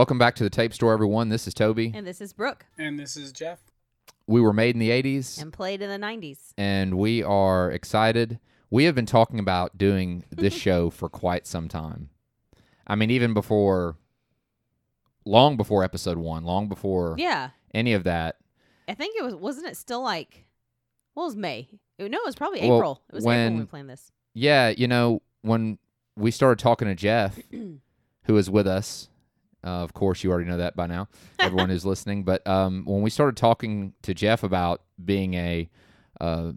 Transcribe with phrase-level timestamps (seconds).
[0.00, 1.28] Welcome back to the tape store, everyone.
[1.28, 1.92] This is Toby.
[1.94, 2.64] And this is Brooke.
[2.78, 3.58] And this is Jeff.
[4.26, 6.54] We were made in the 80s, And played in the 90s.
[6.56, 8.40] and we are excited.
[8.70, 12.08] We have been talking about doing this show for quite some time.
[12.86, 13.98] I mean, even before,
[15.26, 17.50] long before episode one, long before Yeah.
[17.74, 18.38] any of that.
[18.88, 20.46] I think it was, wasn't it still like,
[21.14, 21.68] well, it was May.
[21.98, 23.02] No, it was probably Well, April.
[23.10, 24.10] It was April when we when- planned this.
[24.32, 25.76] Yeah, you know, when
[26.16, 27.38] we started talking to Jeff,
[28.24, 29.09] who is with us,
[29.64, 31.08] uh, of course, you already know that by now,
[31.38, 32.24] everyone who's listening.
[32.24, 35.68] But um, when we started talking to Jeff about being a
[36.20, 36.52] uh,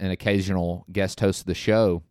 [0.00, 2.02] an occasional guest host of the show,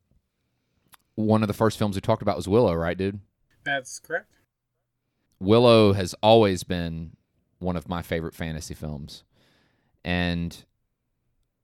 [1.16, 3.20] one of the first films we talked about was Willow, right, dude?
[3.64, 4.32] That's correct.
[5.40, 7.16] Willow has always been
[7.60, 9.24] one of my favorite fantasy films.
[10.04, 10.66] And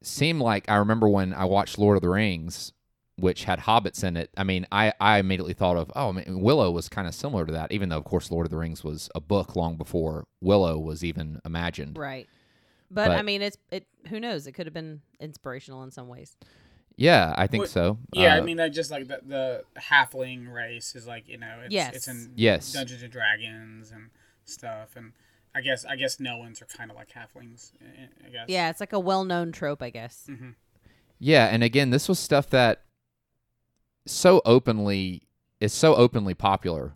[0.02, 2.72] seemed like I remember when I watched Lord of the Rings,
[3.20, 4.30] which had hobbits in it.
[4.38, 7.46] I mean, I, I immediately thought of, oh, I mean, Willow was kind of similar
[7.46, 10.28] to that, even though, of course, Lord of the Rings was a book long before
[10.42, 11.98] Willow was even imagined.
[11.98, 12.28] Right.
[12.92, 13.86] But, I mean, it's it.
[14.10, 14.48] Who knows?
[14.48, 16.38] It could have been inspirational in some ways.
[16.96, 17.98] Yeah, I think Well, so.
[18.14, 21.60] Yeah, I Uh, mean, I just like the, the halfling race is like you know,
[21.66, 21.96] it's, Yes.
[21.96, 22.72] it's in Yes.
[22.72, 24.10] Dungeons and Dragons and
[24.46, 25.12] stuff, and
[25.54, 27.72] I guess I guess no ones are kind of like halflings.
[27.82, 28.46] I- I guess.
[28.48, 30.24] Yeah, it's like a well-known trope, I guess.
[30.28, 30.52] hmm
[31.20, 32.84] Yeah, and again, this was stuff that
[34.08, 35.24] so openly
[35.60, 36.96] is so openly popular.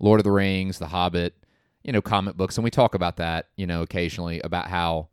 [0.00, 1.34] Lord of the Rings, The Hobbit,
[1.82, 5.08] you know, comic books, and we talk about that, you know, occasionally about how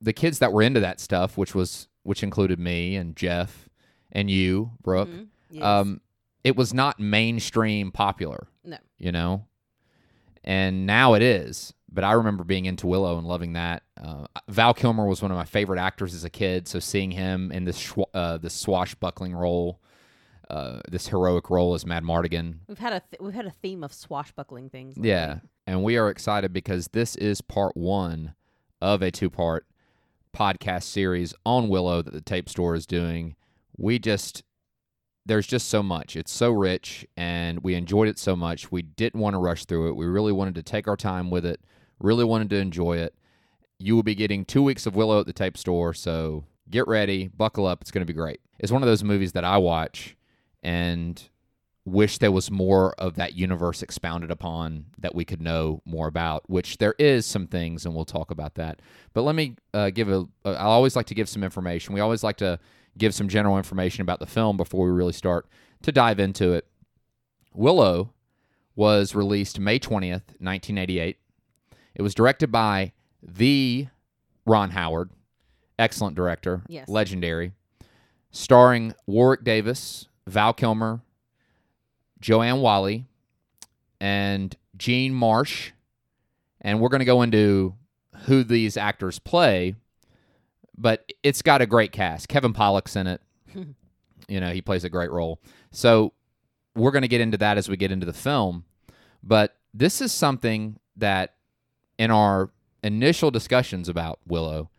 [0.00, 3.68] the kids that were into that stuff, which was which included me and Jeff
[4.10, 5.26] and you, Brooke, Mhm.
[5.50, 5.62] Yes.
[5.64, 6.00] um,
[6.42, 8.48] it was not mainstream popular.
[8.64, 8.78] No.
[8.98, 9.44] You know?
[10.42, 11.74] And now it is.
[11.92, 13.82] But I remember being into Willow and loving that.
[14.00, 16.66] Uh, Val Kilmer was one of my favorite actors as a kid.
[16.66, 19.80] So seeing him in this schwa- uh, this swashbuckling role,
[20.50, 23.92] uh, this heroic role as Madmartigan, we've had a th- we've had a theme of
[23.92, 24.96] swashbuckling things.
[24.96, 25.10] lately.
[25.10, 25.38] yeah.
[25.66, 28.34] And we are excited because this is part one
[28.80, 29.66] of a two part
[30.36, 33.36] podcast series on Willow that the tape store is doing.
[33.76, 34.42] We just,
[35.24, 36.16] there's just so much.
[36.16, 38.72] It's so rich and we enjoyed it so much.
[38.72, 39.96] We didn't want to rush through it.
[39.96, 41.60] We really wanted to take our time with it,
[42.00, 43.14] really wanted to enjoy it.
[43.78, 45.94] You will be getting two weeks of Willow at the tape store.
[45.94, 47.80] So get ready, buckle up.
[47.80, 48.40] It's going to be great.
[48.58, 50.16] It's one of those movies that I watch
[50.62, 51.28] and
[51.86, 56.48] wish there was more of that universe expounded upon that we could know more about
[56.48, 58.80] which there is some things and we'll talk about that.
[59.14, 61.94] But let me uh, give a uh, i always like to give some information.
[61.94, 62.58] We always like to
[62.98, 65.46] give some general information about the film before we really start
[65.82, 66.66] to dive into it.
[67.54, 68.12] Willow
[68.76, 71.18] was released may 20th 1988
[71.94, 72.92] it was directed by
[73.22, 73.88] the
[74.46, 75.10] ron howard
[75.78, 76.88] excellent director Yes.
[76.88, 77.52] legendary
[78.30, 81.02] starring warwick davis val kilmer
[82.20, 83.06] Joanne Whalley,
[84.00, 85.72] and Jean Marsh.
[86.60, 87.74] And we're going to go into
[88.26, 89.74] who these actors play,
[90.76, 92.28] but it's got a great cast.
[92.28, 93.22] Kevin Pollak's in it.
[94.28, 95.40] you know, he plays a great role.
[95.70, 96.12] So
[96.76, 98.64] we're going to get into that as we get into the film.
[99.22, 101.34] But this is something that
[101.98, 102.50] in our
[102.82, 104.70] initial discussions about Willow,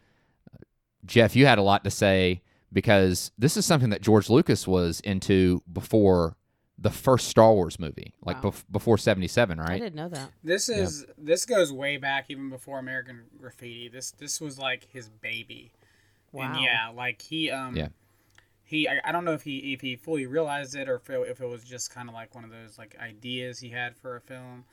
[1.06, 2.44] Jeff, you had a lot to say
[2.74, 6.36] because this is something that George Lucas was into before
[6.78, 8.50] the first Star Wars movie, like Wow.
[8.52, 9.70] bef- before 77, right?
[9.72, 10.32] I didn't know that.
[10.44, 13.88] This is this goes way back even before American Graffiti.
[13.88, 15.74] This this was like his baby.
[16.32, 16.54] Wow.
[16.54, 17.90] And yeah, like he um Yeah.
[18.64, 21.20] he I, I don't know if he if he fully realized it or if it,
[21.30, 24.16] if it was just kind of like one of those like ideas he had for
[24.16, 24.64] a film.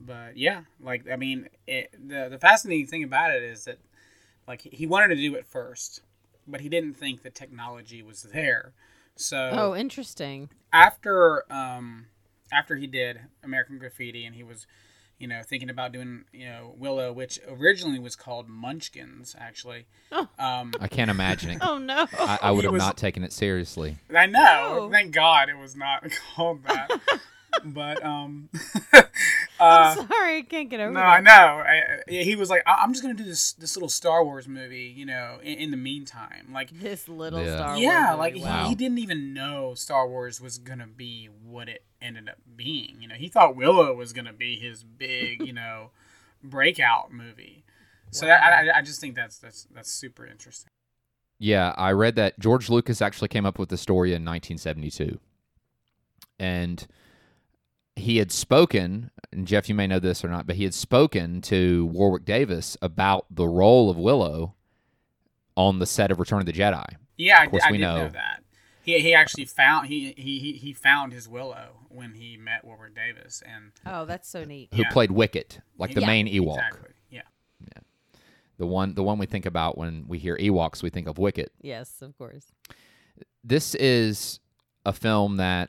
[0.00, 3.78] But yeah, like I mean, it, the the fascinating thing about it is that
[4.46, 6.02] like he wanted to do it first,
[6.48, 8.72] but he didn't think the technology was there.
[9.16, 10.50] So Oh, interesting.
[10.72, 12.06] after um
[12.52, 14.66] after he did American Graffiti and he was
[15.18, 20.28] you know thinking about doing you know Willow which originally was called Munchkins actually Oh.
[20.38, 21.58] um I can't imagine it.
[21.62, 22.06] Oh no.
[22.18, 23.96] I, I would have was- not taken it seriously.
[24.14, 24.40] I know
[24.86, 24.90] No.
[24.90, 26.04] thank God it was not
[26.36, 26.88] called that
[27.64, 28.48] but um
[29.60, 31.06] I'm uh sorry, I can't get over no, that.
[31.06, 31.30] I know.
[31.32, 34.46] I, I- he was like, I- "I'm just gonna do this this little Star Wars
[34.46, 37.56] movie, you know, in, in the meantime." Like, This little Yeah.
[37.56, 37.80] Star Wars.
[37.80, 38.68] yeah, movie, like he, wow.
[38.68, 42.98] he didn't even know Star Wars was gonna be what it ended up being.
[43.00, 45.90] You know, he thought Willow was gonna be his big, you know,
[46.44, 47.64] breakout movie.
[48.10, 50.68] So that, I, I just think that's that's that's super interesting.
[51.40, 55.18] Yeah, I read that George Lucas actually came up with the story in 1972.
[56.38, 56.86] And
[57.98, 61.40] he had spoken, and Jeff, you may know this or not, but he had spoken
[61.42, 64.54] to Warwick Davis about the role of Willow
[65.56, 66.84] on the set of Return of the Jedi.
[67.16, 67.96] Yeah, I, Of course I we did know.
[68.04, 68.08] know.
[68.10, 68.42] that.
[68.82, 72.94] He, he actually found he, he he he found his Willow when he met Warwick
[72.94, 74.70] Davis and Oh, that's so neat.
[74.72, 74.90] who Yeah.
[74.90, 76.54] played Wicket, like the Yeah, main Ewok.
[76.56, 77.22] exactly yeah
[78.56, 81.52] The one the one we think about when we hear Ewoks, we think of Wicket.
[81.60, 82.46] Yes, of course.
[83.44, 84.40] This is
[84.86, 85.68] a film that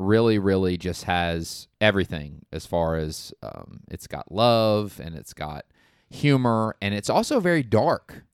[0.00, 5.66] really, really just has everything as far as um, it's got love and it's got
[6.08, 8.24] humor and it's also very dark.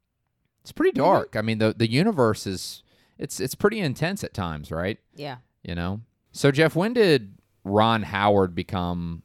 [0.62, 1.36] It's pretty dark.
[1.36, 2.82] I mean, the the universe is
[3.18, 4.98] it's it's pretty intense at times, right?
[5.14, 5.36] Yeah.
[5.62, 6.00] You know.
[6.32, 9.22] So Jeff, when did Ron Howard become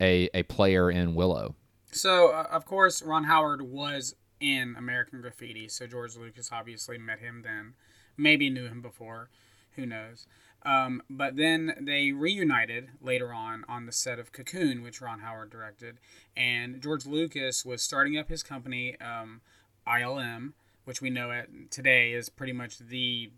[0.00, 1.54] a a player in Willow?
[1.90, 7.18] So, uh, of course, Ron Howard was in American Graffiti, so George Lucas obviously met
[7.18, 7.74] him then.
[8.16, 9.30] Maybe knew him before,
[9.72, 10.26] who knows.
[10.64, 15.50] Um, but then they reunited later on on the set of Cocoon, which Ron Howard
[15.50, 15.98] directed.
[16.36, 19.40] And George Lucas was starting up his company, um,
[19.86, 20.52] ILM,
[20.84, 23.30] which we know at, today is pretty much the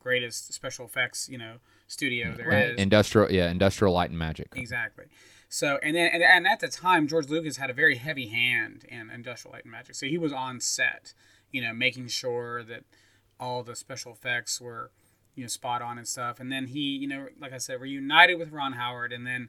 [0.00, 1.56] greatest special effects, you know,
[1.86, 2.78] studio there is.
[2.78, 4.52] Industrial, yeah, Industrial Light and Magic.
[4.54, 5.06] Exactly.
[5.48, 8.84] So and then and, and at the time George Lucas had a very heavy hand
[8.88, 9.94] in Industrial Light and Magic.
[9.94, 11.14] So he was on set,
[11.52, 12.82] you know, making sure that
[13.38, 14.90] all the special effects were,
[15.34, 16.40] you know, spot on and stuff.
[16.40, 19.48] And then he, you know, like I said, reunited with Ron Howard and then,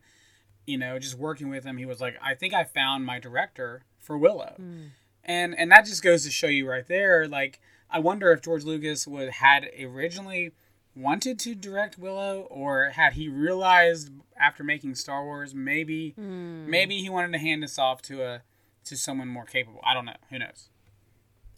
[0.65, 3.83] you know, just working with him, he was like, I think I found my director
[3.99, 4.53] for Willow.
[4.57, 4.83] Hmm.
[5.23, 7.59] And and that just goes to show you right there, like
[7.89, 10.51] I wonder if George Lucas would had originally
[10.95, 16.69] wanted to direct Willow, or had he realized after making Star Wars, maybe hmm.
[16.69, 18.41] maybe he wanted to hand this off to a
[18.85, 19.81] to someone more capable.
[19.83, 20.13] I don't know.
[20.29, 20.69] Who knows?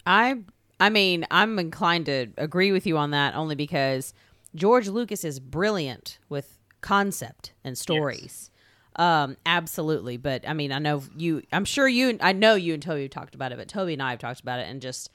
[0.06, 0.44] I
[0.80, 4.14] I mean, I'm inclined to agree with you on that only because
[4.56, 8.52] George Lucas is brilliant with concept and stories.
[8.96, 10.18] Um, absolutely.
[10.18, 13.12] But I mean, I know you I'm sure you I know you and Toby have
[13.12, 15.10] talked about it, but Toby and I have talked about it and just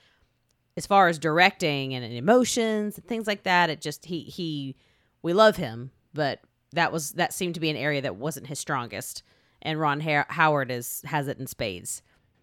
[0.76, 4.76] as far as directing and, and emotions and things like that, it just he he
[5.22, 6.40] we love him, but
[6.72, 9.22] that was that seemed to be an area that wasn't his strongest.
[9.60, 12.02] And Ron Har- Howard is has it in spades.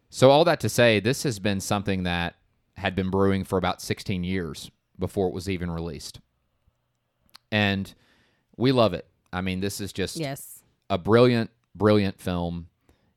[0.09, 2.35] So all that to say, this has been something that
[2.79, 6.19] had been brewing for about 16 years before it was even released.
[7.51, 7.93] And
[8.57, 9.07] we love it.
[9.31, 10.63] I mean, this is just Yes.
[10.89, 12.67] a brilliant, brilliant film.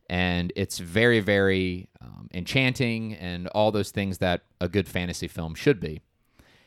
[0.09, 5.55] And it's very, very um, enchanting and all those things that a good fantasy film
[5.55, 6.03] should be.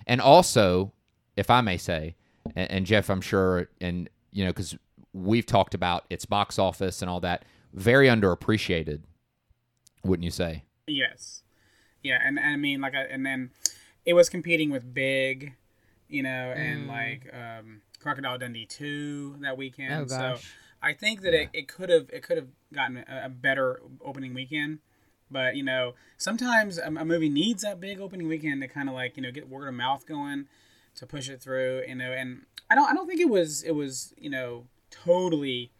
[0.07, 0.93] And also,
[1.35, 2.15] if I may say,
[2.55, 4.75] and, and Jeff, I'm sure, and, you know, because
[5.13, 9.01] we've talked about its box office and all that, very underappreciated,
[10.03, 10.63] wouldn't you say?
[10.87, 11.43] Yes.
[12.05, 13.51] Yeah, and, and I mean like I, and then
[14.05, 15.53] it was competing with Big,
[16.07, 19.93] you know, and like um, Crocodile Dundee two that weekend.
[19.93, 20.37] Oh, So.
[20.81, 24.35] I think that it, it could have it could have gotten a, a better opening
[24.35, 24.79] weekend.
[25.31, 28.93] But you know, sometimes a, a movie needs that big opening weekend to kind of
[28.93, 30.45] like you know get word of mouth going
[30.95, 31.81] to push it through.
[31.87, 35.71] You know, and I don't I don't think it was it was you know totally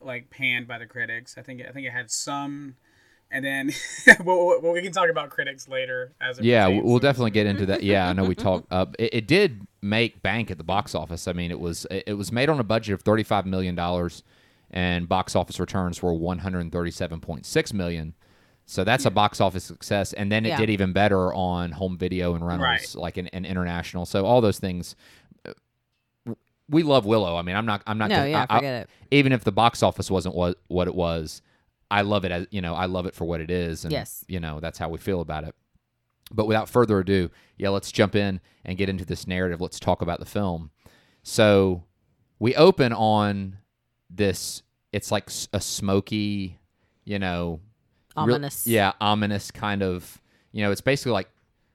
[0.00, 1.36] like panned by the critics.
[1.38, 2.76] I think I think it had some,
[3.32, 3.72] and then
[4.24, 6.12] well, well, we can talk about critics later.
[6.20, 7.82] As Yeah, pertains we'll definitely get into that.
[7.82, 8.66] Yeah, I know we talked.
[8.70, 11.26] Uh, it, it did make bank at the box office.
[11.26, 14.22] I mean, it was it was made on a budget of thirty five million dollars,
[14.70, 18.14] and box office returns were one hundred thirty seven point six million.
[18.64, 20.56] So that's a box office success, and then it Yeah.
[20.58, 22.94] did even better on home video and rentals, Right.
[23.02, 24.06] like in, in international.
[24.06, 24.94] So all those things.
[26.68, 27.36] We love Willow.
[27.36, 27.82] I mean, I'm not.
[27.86, 28.08] I'm not.
[28.08, 28.90] No, gonna- yeah, I- I- forget it.
[29.10, 31.42] even if the box office wasn't what what it was,
[31.92, 34.24] I love it as you know, I love it for what it is, and Yes.
[34.28, 35.54] you know that's how we feel about it.
[36.32, 39.60] But without further ado, yeah, let's jump in and get into this narrative.
[39.60, 40.70] Let's talk about the film.
[41.22, 41.84] So
[42.38, 43.58] we open on
[44.10, 44.62] this.
[44.92, 46.58] It's like a smoky,
[47.04, 47.60] you know,
[48.16, 48.66] real- Ominous.
[48.66, 50.20] yeah, ominous kind of.
[50.52, 51.30] You know, it's basically like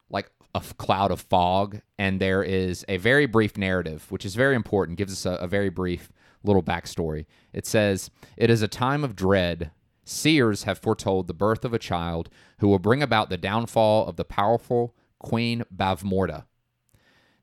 [0.09, 4.55] like a cloud of fog, and there is a very brief narrative, which is very
[4.55, 4.97] important.
[4.97, 6.11] Gives us a, a very brief
[6.43, 7.25] little backstory.
[7.53, 9.71] It says, "It is a time of dread."
[10.07, 14.15] Seers have foretold the birth of a child who will bring about the downfall of
[14.15, 16.45] the powerful Queen Bavmorda.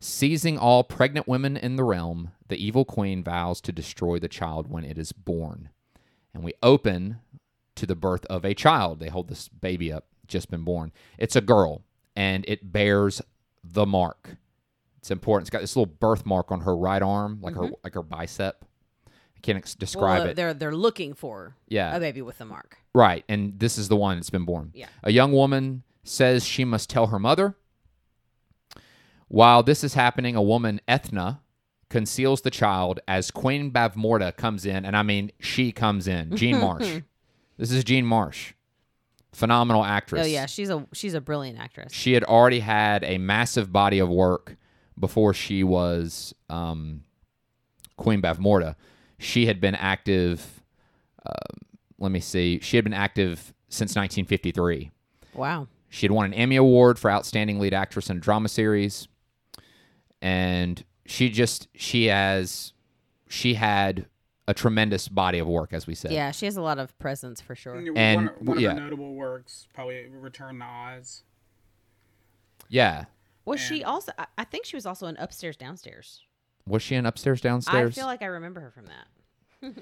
[0.00, 4.71] Seizing all pregnant women in the realm, the evil queen vows to destroy the child
[4.71, 5.68] when it is born.
[6.33, 7.18] And we open
[7.76, 8.99] to the birth of a child.
[8.99, 10.90] They hold this baby up, just been born.
[11.18, 11.83] It's a girl,
[12.16, 13.21] and it bears
[13.62, 14.37] the mark.
[14.99, 15.44] It's important.
[15.44, 17.75] It's got this little birthmark on her right arm, like her mm-hmm.
[17.85, 18.64] like her bicep.
[19.44, 20.36] Can't describe well, it.
[20.36, 21.94] They're they're looking for Yeah.
[21.94, 22.78] a baby with a mark.
[22.94, 24.70] Right, and this is the one that's been born.
[24.72, 24.86] Yeah.
[25.02, 27.54] A young woman says she must tell her mother.
[29.28, 31.40] While this is happening, a woman, Ethna,
[31.90, 36.34] conceals the child as Queen Bavmorda comes in, and I mean she comes in.
[36.36, 37.00] Jean Marsh.
[37.58, 38.54] this is Jean Marsh.
[39.32, 40.22] Phenomenal actress.
[40.24, 41.92] Oh yeah, she's a she's a brilliant actress.
[41.92, 44.56] She had already had a massive body of work
[44.98, 47.02] before she was um,
[47.96, 48.76] Queen Bavmorda,
[49.18, 50.62] she had been active.
[51.25, 51.33] Uh,
[51.99, 52.61] let me see.
[52.61, 54.90] She had been active since 1953.
[55.35, 55.68] Wow.
[55.88, 59.06] She had won an Emmy Award for Outstanding Lead Actress in a Drama Series,
[60.21, 62.73] and she just she has
[63.28, 64.06] she had
[64.47, 66.12] a tremendous body of work, as we said.
[66.12, 67.76] Yeah, she has a lot of presence for sure.
[67.76, 68.75] And, one, one of yeah.
[68.75, 71.23] her notable works, probably Return to Oz.
[72.68, 73.04] Yeah.
[73.44, 74.12] Was she also?
[74.18, 76.23] I- I think she was also in Upstairs Downstairs.
[76.66, 77.97] Was she in Upstairs Downstairs?
[77.97, 79.06] I feel like I remember her from that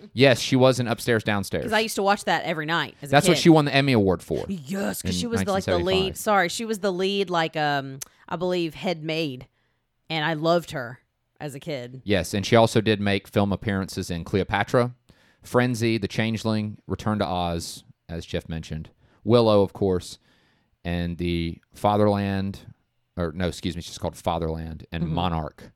[0.12, 1.62] yes, she was in Upstairs Downstairs.
[1.65, 2.95] because I used to watch that every night.
[3.03, 4.45] As a That's what she won the Emmy Award for.
[4.49, 6.17] Yes, because she was the, like the lead.
[6.17, 7.99] Sorry, she was the lead, like um,
[8.29, 9.49] I believe head maid,
[10.09, 11.01] and I loved her
[11.41, 12.03] as a kid.
[12.05, 14.95] Yes, and she also did make film appearances in Cleopatra,
[15.43, 18.91] Frenzy, The Changeling, Return to Oz, as Jeff mentioned,
[19.25, 20.19] Willow, of course,
[20.85, 22.61] and the Fatherland,
[23.17, 25.15] or no, excuse me, she's called Fatherland and Mm-hmm.
[25.15, 25.73] Monarch,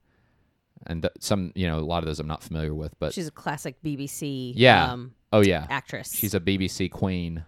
[0.88, 3.28] and th- some, you know, a lot of those I'm not familiar with, but She's
[3.28, 4.52] a classic BBC.
[4.56, 4.92] Yeah.
[4.92, 6.12] um, oh yeah, actress.
[6.14, 7.44] she's a BBC queen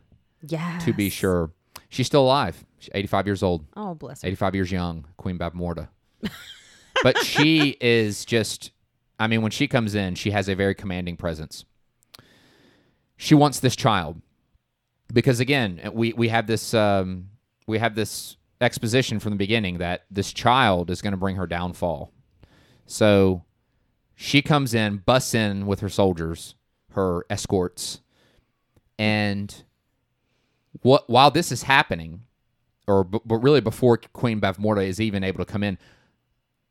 [0.46, 1.50] yeah to be sure.
[1.88, 2.64] She's still alive.
[2.78, 3.64] She's 85 years old.
[3.76, 4.28] Oh bless her.
[4.28, 5.88] 85 years young, Queen Bavmorda.
[7.02, 8.72] but she is just,
[9.18, 11.64] I mean, when she comes in, she has a very commanding presence.
[13.16, 14.20] She wants this child
[15.12, 17.30] because, again, we we have this um,
[17.66, 21.46] we have this exposition from the beginning that this child is going to bring her
[21.46, 22.12] downfall.
[22.88, 23.44] So
[24.16, 26.54] she comes in, busts in with her soldiers,
[26.92, 28.00] her escorts,
[28.98, 29.62] and
[30.82, 32.22] what while this is happening,
[32.86, 35.78] or b- but really before Queen Bavmorda is even able to come in,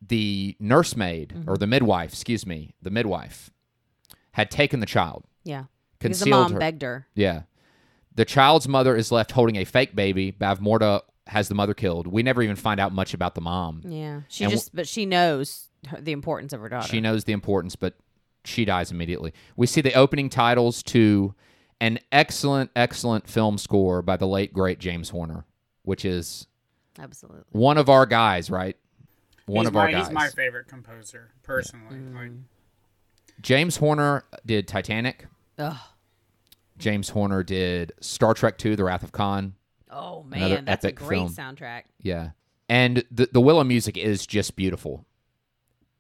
[0.06, 1.50] the nursemaid mm-hmm.
[1.50, 3.52] or the midwife, excuse me, the midwife
[4.32, 5.66] had taken the child, Yeah,
[6.00, 6.60] because the mom her.
[6.60, 7.08] begged her.
[7.16, 7.44] Yeah,
[8.16, 10.32] the child's mother is left holding a fake baby.
[10.32, 12.08] Bavmorda has the mother killed.
[12.08, 13.82] We never even find out much about the mom.
[13.86, 16.88] Yeah, she And w- just, but she knows her, the importance of her daughter.
[16.88, 17.96] She knows the importance, but
[18.46, 19.34] she dies immediately.
[19.56, 21.34] We see the opening titles to
[21.80, 25.46] an excellent, excellent film score by the late great James Horner,
[25.84, 26.48] which is
[26.98, 27.44] Absolutely.
[27.52, 28.78] one of our guys, right?
[29.46, 30.08] One he's of my, our guys.
[30.08, 31.96] He's my favorite composer, personally.
[31.96, 32.36] Like, mm-hmm.
[33.42, 35.28] James Horner did Titanic.
[35.58, 35.78] Ugh.
[36.78, 39.54] James Horner did Star Trek II: The Wrath of Khan.
[39.90, 41.34] Oh Another man, that's a great film.
[41.34, 41.84] soundtrack.
[42.02, 42.32] Yeah,
[42.70, 45.06] and the the Willow music is just beautiful,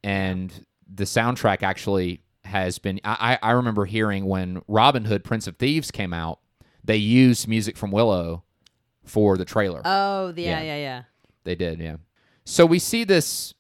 [0.07, 2.99] and the soundtrack actually has been.
[3.03, 6.39] I I remember hearing when Robin Hood: Prince of Thieves came out,
[6.83, 8.43] they used music from Willow
[9.03, 9.81] for the trailer.
[9.85, 10.61] Oh, yeah, Yeah.
[10.61, 11.03] yeah, yeah.
[11.43, 11.97] They did, yeah.
[12.45, 13.53] So we see this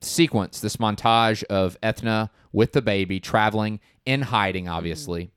[0.00, 4.74] sequence, this montage of Ethna with the baby traveling in hiding, mm-hmm.
[4.74, 5.30] obviously.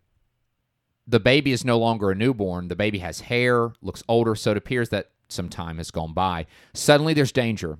[1.07, 2.67] The baby is no longer a newborn.
[2.67, 6.45] The baby has hair, looks older, so it appears that some time has gone by.
[6.73, 7.79] Suddenly there's danger.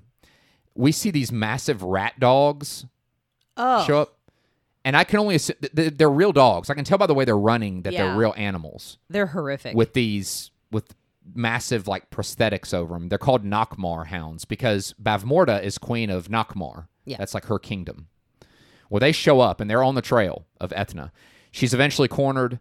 [0.75, 2.85] We see these massive rat dogs
[3.57, 4.17] Oh, show up.
[4.83, 6.69] And I can only assume they're real dogs.
[6.69, 8.05] I can tell by the way they're running that Yeah.
[8.07, 9.75] they're real animals they're horrific.
[9.75, 10.95] with these with
[11.35, 13.09] massive like prosthetics over them.
[13.09, 16.87] They're called Nockmaar hounds because Bavmorda is queen of Nockmaar.
[17.05, 17.17] Yeah.
[17.17, 18.07] That's like her kingdom.
[18.89, 21.11] Well, they show up and they're on the trail of Ethna.
[21.51, 22.59] She's eventually cornered,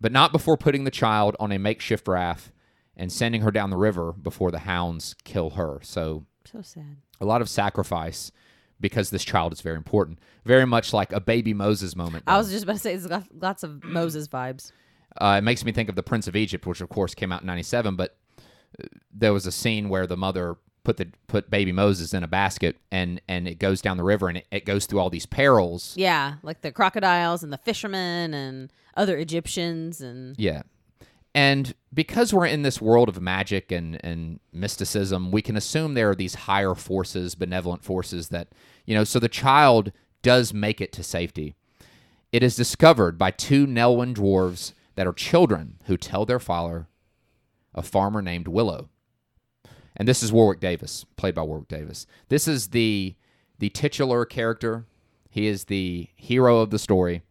[0.00, 2.50] but not before putting the child on a makeshift raft
[2.96, 5.78] and sending her down the river before the hounds kill her.
[5.82, 6.96] So so sad.
[7.20, 8.30] a lot of sacrifice
[8.80, 10.18] because this child is very important.
[10.44, 12.24] Very much like a baby Moses moment.
[12.26, 14.72] I was just about to say it's got lots of Moses vibes.
[15.20, 17.42] Uh, it makes me think of the Prince of Egypt, which of course came out
[17.42, 17.96] in '97.
[17.96, 18.16] But
[18.82, 22.26] uh, there was a scene where the mother put the put baby Moses in a
[22.26, 25.26] basket, and and it goes down the river, and it, it goes through all these
[25.26, 25.94] perils.
[25.96, 30.62] Yeah, like the crocodiles and the fishermen and other Egyptians and Yeah.
[31.34, 36.10] And because we're in this world of magic and, and mysticism, we can assume there
[36.10, 38.48] are these higher forces, benevolent forces that,
[38.84, 41.54] you know, so the child does make it to safety.
[42.32, 46.86] It is discovered by two Nelwyn dwarves that are children who tell their father,
[47.74, 48.88] a farmer named Willow.
[49.96, 52.06] And this is Warwick Davis, played by Warwick Davis.
[52.28, 53.14] This is the
[53.58, 54.86] the titular character.
[55.30, 57.22] He is the hero of the story.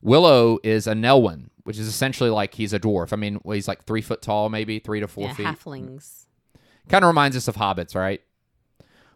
[0.00, 3.12] Willow is a Nelwyn, which is essentially like he's a dwarf.
[3.12, 5.46] I mean, well, he's like three foot tall, maybe three to four yeah, feet.
[5.46, 6.24] halflings.
[6.88, 8.22] Kind of reminds us of hobbits, right?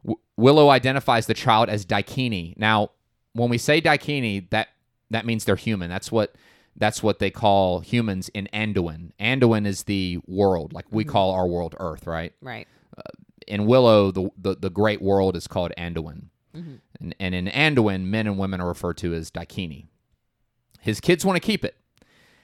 [0.04, 2.54] W- Willow identifies the child as Daikini.
[2.58, 2.90] Now,
[3.32, 4.68] when we say Daikini, that
[5.08, 5.88] that means they're human.
[5.88, 6.34] That's what
[6.76, 9.12] that's what they call humans in Anduin.
[9.18, 11.10] Anduin is the world, like we mm-hmm.
[11.10, 12.34] call our world Earth, right?
[12.42, 12.68] Right.
[12.98, 13.00] Uh,
[13.46, 16.24] in Willow, the, the, the great world is called Anduin.
[16.54, 16.74] Mm-hmm.
[17.00, 19.86] And, and in Anduin, men and women are referred to as Daikini.
[20.80, 21.76] His kids want to keep it.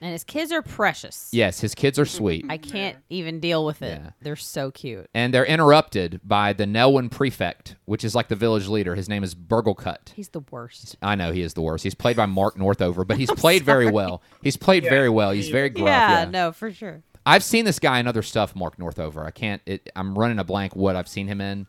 [0.01, 1.29] And his kids are precious.
[1.33, 2.17] Yes, his kids are mm-hmm.
[2.17, 2.45] sweet.
[2.49, 3.99] I can't even deal with it.
[4.01, 4.11] Yeah.
[4.21, 5.09] They're so cute.
[5.13, 8.95] and they're interrupted by the Nelwyn prefect, which is like the village leader.
[8.95, 10.13] His name is Burglekutt.
[10.15, 10.95] He's the worst.
[11.01, 11.83] I know he is the worst.
[11.83, 14.21] He's played by Mark Northover, but he's played very well.
[14.41, 15.31] He's played Yeah, very well.
[15.31, 15.87] He's very gruff.
[15.87, 17.03] yeah, Yeah, no, for sure.
[17.25, 19.25] I've seen this guy in other stuff, Mark Northover.
[19.25, 19.61] I can't.
[19.65, 21.67] It, I'm running a blank what I've seen him in,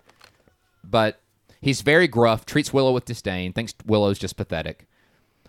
[0.82, 1.20] but
[1.60, 2.46] he's very gruff.
[2.46, 3.52] Treats Willow with disdain.
[3.52, 4.86] Thinks Willow's just pathetic.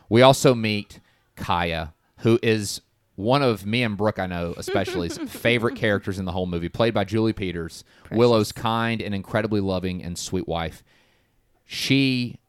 [0.10, 1.00] We also meet
[1.38, 2.82] Kaya, who is
[3.16, 6.94] one of me and Brooke, I know especially's favorite characters in the whole movie, played
[6.94, 7.84] by Julie Peters.
[8.12, 10.84] Willow's kind and incredibly loving and sweet wife.
[11.66, 12.40] She,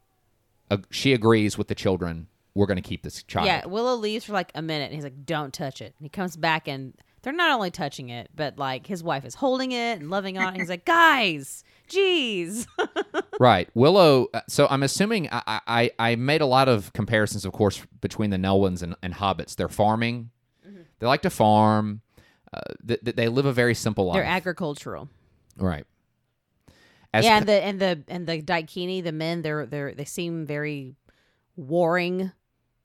[0.70, 2.28] uh, she agrees with the children.
[2.54, 3.46] We're going to keep this child.
[3.46, 5.94] Yeah, Willow leaves for like a minute and he's like, Don't touch it.
[5.98, 9.34] And he comes back and they're not only touching it, but like his wife is
[9.34, 10.58] holding it and loving on it.
[10.58, 12.66] He's like, Guys, jeez.
[13.40, 13.68] Right.
[13.74, 14.28] Willow.
[14.34, 18.30] uh, So I'm assuming I, I, I made a lot of comparisons, of course, between
[18.30, 19.56] the Nelwyns and, and hobbits.
[19.56, 20.30] They're farming.
[20.66, 20.82] Mm-hmm.
[21.00, 22.02] They like to farm.
[22.54, 24.14] Uh, th- th- they live a very simple life.
[24.14, 25.08] They're agricultural.
[25.56, 25.84] right.
[27.14, 30.46] As yeah, and the and the and the Daikini, the men, they're they're they seem
[30.46, 30.94] very
[31.56, 32.32] warring.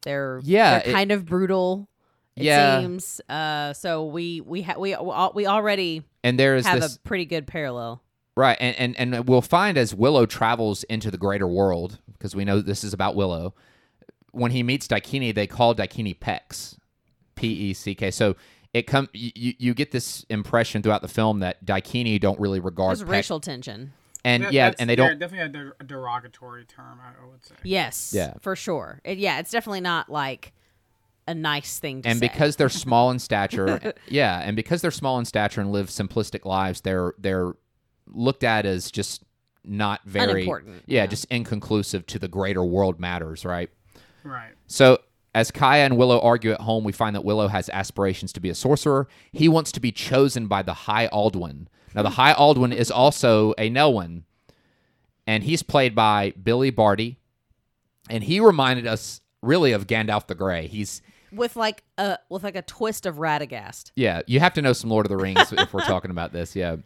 [0.01, 1.87] They're Yeah, they're it- kind of brutal.
[2.35, 2.81] It Yeah.
[2.81, 3.21] seems.
[3.29, 4.95] Uh, so we we ha- we
[5.33, 8.01] we already and there is have this a pretty good parallel.
[8.37, 12.45] Right, and, and and we'll find as Willow travels into the greater world because we
[12.45, 13.55] know this is about Willow.
[14.31, 16.77] When he meets Daikini, they call Daikini Pecks,
[17.35, 18.11] P E C K.
[18.11, 18.35] So
[18.75, 22.59] it come you, you you get this impression throughout the film that Daikini don't really
[22.59, 23.93] regard There's Peck- racial tension.
[24.23, 26.99] and That- yeah, that's- and they yeah, don't definitely a, der- a derogatory term.
[27.01, 27.55] I would say.
[27.63, 28.13] Yes.
[28.15, 28.33] Yeah.
[28.41, 29.01] For sure.
[29.03, 30.53] It, yeah, it's definitely not like
[31.27, 32.11] a nice thing to say.
[32.11, 32.27] and say.
[32.27, 36.45] because they're small in stature yeah and because they're small in stature and live simplistic
[36.45, 37.51] lives they're they're
[38.11, 39.23] looked at as just
[39.63, 41.07] not very Unimportant, yeah, yeah.
[41.07, 43.69] just inconclusive to the greater world matters right
[44.23, 44.51] Right.
[44.67, 44.99] so
[45.35, 48.49] as Kaya and Willow argue at home, we find that Willow has aspirations to be
[48.49, 49.07] a sorcerer.
[49.31, 51.67] He wants to be chosen by the High Aldwin.
[51.93, 54.23] Now, the High Aldwin is also a Nelwyn,
[55.27, 57.19] and he's played by Billy Barty.
[58.09, 60.65] And he reminded us really of Gandalf the Grey.
[60.65, 63.91] He's with like a with like a twist of Radagast.
[63.95, 66.55] Yeah, you have to know some Lord of the Rings if we're talking about this.
[66.55, 66.77] Yeah,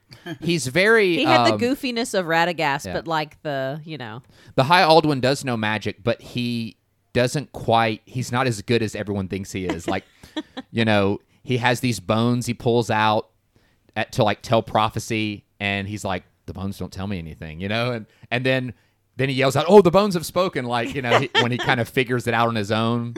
[0.41, 1.15] he's very.
[1.17, 2.93] He had the um, goofiness of Radagast, yeah.
[2.93, 4.21] but like the you know
[4.55, 6.77] The High Aldwin does know magic, but he
[7.13, 8.01] doesn't quite.
[8.05, 9.87] He's not as good as everyone thinks he is.
[9.87, 10.05] Like,
[10.71, 13.29] you know, he has these bones he pulls out
[13.95, 17.69] at, to like tell prophecy, and he's like, the bones don't tell me anything, you
[17.69, 18.73] know, and and then.
[19.17, 21.57] Then he yells out, "Oh, the bones have spoken!" Like you know, he, when he
[21.57, 23.13] kind of figures it out on his own.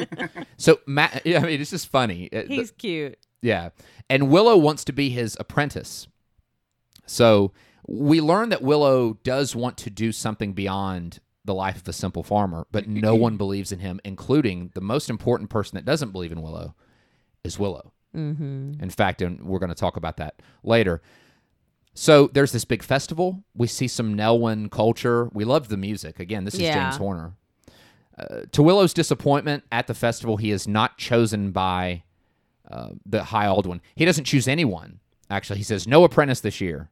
[0.58, 2.30] So, Matt, yeah, I mean, it's just funny.
[2.34, 3.18] Uh, the- he's cute.
[3.42, 3.70] Yeah.
[4.10, 6.08] And Willow wants to be his apprentice.
[7.06, 7.52] So
[7.86, 12.24] we learn that Willow does want to do something beyond the life of a simple
[12.24, 16.32] farmer, but no one believes in him, including the most important person that doesn't believe
[16.32, 16.74] in Willow
[17.44, 17.92] is Willow.
[18.16, 18.82] Mm-hmm.
[18.82, 21.02] In fact, and we're going to talk about that later.
[21.94, 23.44] So there's this big festival.
[23.56, 25.30] We see some Nelwyn culture.
[25.34, 26.20] We love the music.
[26.20, 26.86] Again, this is Yeah.
[26.86, 27.34] James Horner.
[28.18, 32.04] Uh, to Willow's disappointment at the festival, he is not chosen by
[32.70, 33.80] uh, the High Aldwin.
[33.96, 35.00] He doesn't choose anyone.
[35.30, 36.90] Actually, he says no apprentice this year.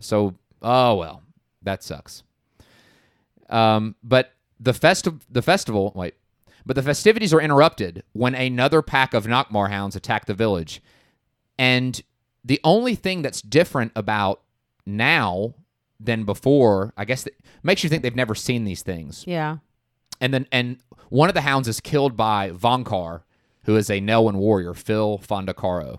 [0.00, 1.22] So, oh well,
[1.62, 2.22] that sucks.
[3.48, 6.14] Um, but the festi- the festival, wait,
[6.64, 10.82] but the festivities are interrupted when another pack of Nockmaar hounds attack the village,
[11.58, 12.00] and
[12.44, 14.40] the only thing that's different about
[14.86, 15.54] now
[15.98, 19.58] than before, I guess, that makes you think they've never seen these things Yeah.
[20.20, 20.78] and then and
[21.10, 23.22] one of the hounds is killed by Vohnkar,
[23.64, 25.98] who is a Nelwyn warrior, Phil Fondacaro.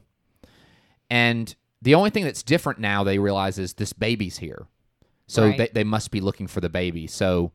[1.10, 4.68] And the only thing that's different now they realize is this baby's here.
[5.28, 5.58] So Right.
[5.58, 7.08] they, they must be looking for the baby.
[7.08, 7.52] So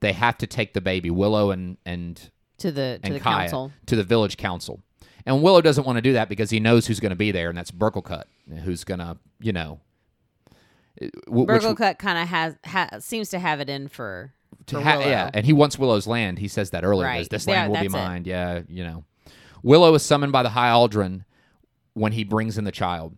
[0.00, 3.44] they have to take the baby, Willow and and To the to and the Kaya,
[3.48, 3.72] council.
[3.86, 4.80] to the village council.
[5.26, 7.48] And Willow doesn't want to do that because he knows who's going to be there,
[7.48, 8.24] and that's Burglekutt,
[8.64, 9.80] who's going to, you know,
[11.00, 14.32] eh, w- which- Burglekutt kind of has ha, seems to have it in for,
[14.70, 16.38] ha- yeah, and he wants Willow's land.
[16.38, 17.06] He says that earlier.
[17.06, 17.28] Right.
[17.30, 18.26] This Yeah, land will be that's it.
[18.26, 19.04] Yeah, you know.
[19.62, 21.24] Willow is summoned by the High Aldwin
[21.94, 23.14] when he brings in the child.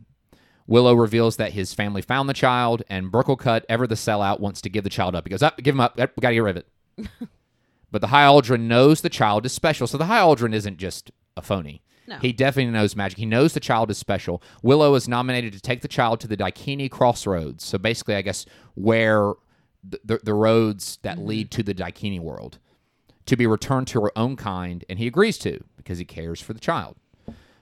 [0.67, 4.69] Willow reveals that his family found the child, and Burglekutt, ever the sellout, wants to
[4.71, 5.25] give the child up.
[5.27, 5.97] He goes, up, give him up.
[5.97, 6.65] We got to get rid of
[6.99, 7.09] it.
[7.91, 11.11] but the High Aldwin knows the child is special, so the High Aldwin isn't just
[11.37, 11.83] a phony.
[12.07, 12.19] No.
[12.19, 13.19] He definitely knows magic.
[13.19, 14.43] He knows the child is special.
[14.63, 17.65] Willow is nominated to take the child to the Daikini Crossroads.
[17.65, 19.33] So basically, I guess where
[19.83, 22.59] the, the, the roads that lead to the Daikini world
[23.27, 26.53] to be returned to her own kind, and he agrees to because he cares for
[26.53, 26.97] the child.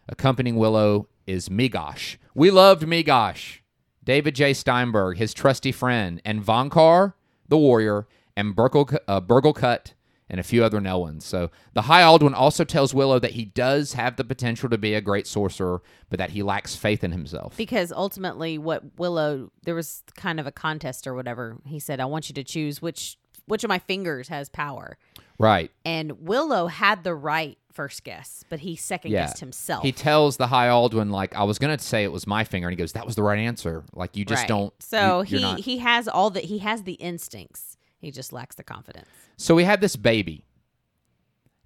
[0.09, 2.17] Accompanying Willow is Meegosh.
[2.35, 3.59] We loved Meegosh.
[4.05, 4.53] David J.
[4.53, 7.15] Steinberg, his trusty friend, and Vohnkar,
[7.49, 9.93] the warrior, and Burgle, uh, Burglekutt
[10.33, 11.23] and a few other Nelwyns.
[11.23, 14.95] So the High Aldwin also tells Willow that he does have the potential to be
[14.95, 17.57] a great sorcerer, but that he lacks faith in himself.
[17.57, 21.59] Because ultimately, what Willow there was kind of a contest or whatever.
[21.66, 23.16] He said, "I want you to choose which
[23.47, 24.99] which of my fingers has power."
[25.38, 25.71] right.
[25.85, 29.23] And Willow had the right first guess, but he second Yeah.
[29.23, 29.83] guessed himself.
[29.83, 32.68] He tells the High Aldwin like I was going to say it was my finger
[32.68, 33.83] and he goes that was the right answer.
[33.95, 34.49] Like you just Right.
[34.49, 37.77] don't So you- he not- he has all the he has the instincts.
[38.03, 39.07] He just lacks the confidence.
[39.38, 40.45] So we have this baby,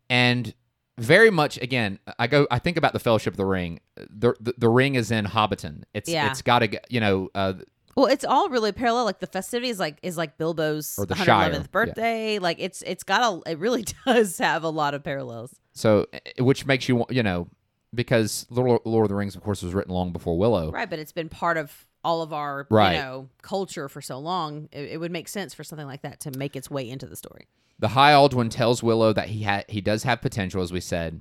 [0.09, 0.55] and
[0.99, 2.47] very much again, I go.
[2.51, 3.81] I think about the Fellowship of the Ring.
[3.97, 5.83] The the, the ring is in Hobbiton.
[5.93, 6.31] It's Yeah.
[6.31, 7.55] it's got to you know uh,
[7.97, 9.05] Well, it's all really parallel.
[9.05, 11.63] Like the festivities, like is like Bilbo's Or the 111th Shire, yeah.
[11.73, 12.39] birthday.
[12.39, 15.55] Like it's it's got a it really does have a lot of parallels.
[15.73, 17.49] so eh, which makes you you know
[17.95, 20.71] because Lord, Lord of the Rings of course was written long before Willow.
[20.71, 22.93] Right, but it's been part of all of our Right.
[22.95, 24.69] you know culture for so long.
[24.73, 27.17] It, it would make sense for something like that to make its way into the
[27.17, 27.49] story.
[27.79, 31.21] The High Aldwin tells Willow that he ha- he does have potential, as we said,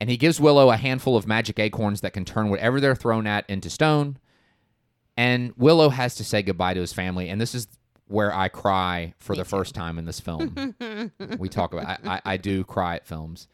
[0.00, 3.26] and he gives Willow a handful of magic acorns that can turn whatever they're thrown
[3.26, 4.16] at into stone.
[5.16, 7.68] And Willow has to say goodbye to his family, and this is
[8.08, 10.74] where I cry for the first time in this film.
[11.38, 13.46] we talk about I, I, I do cry at films.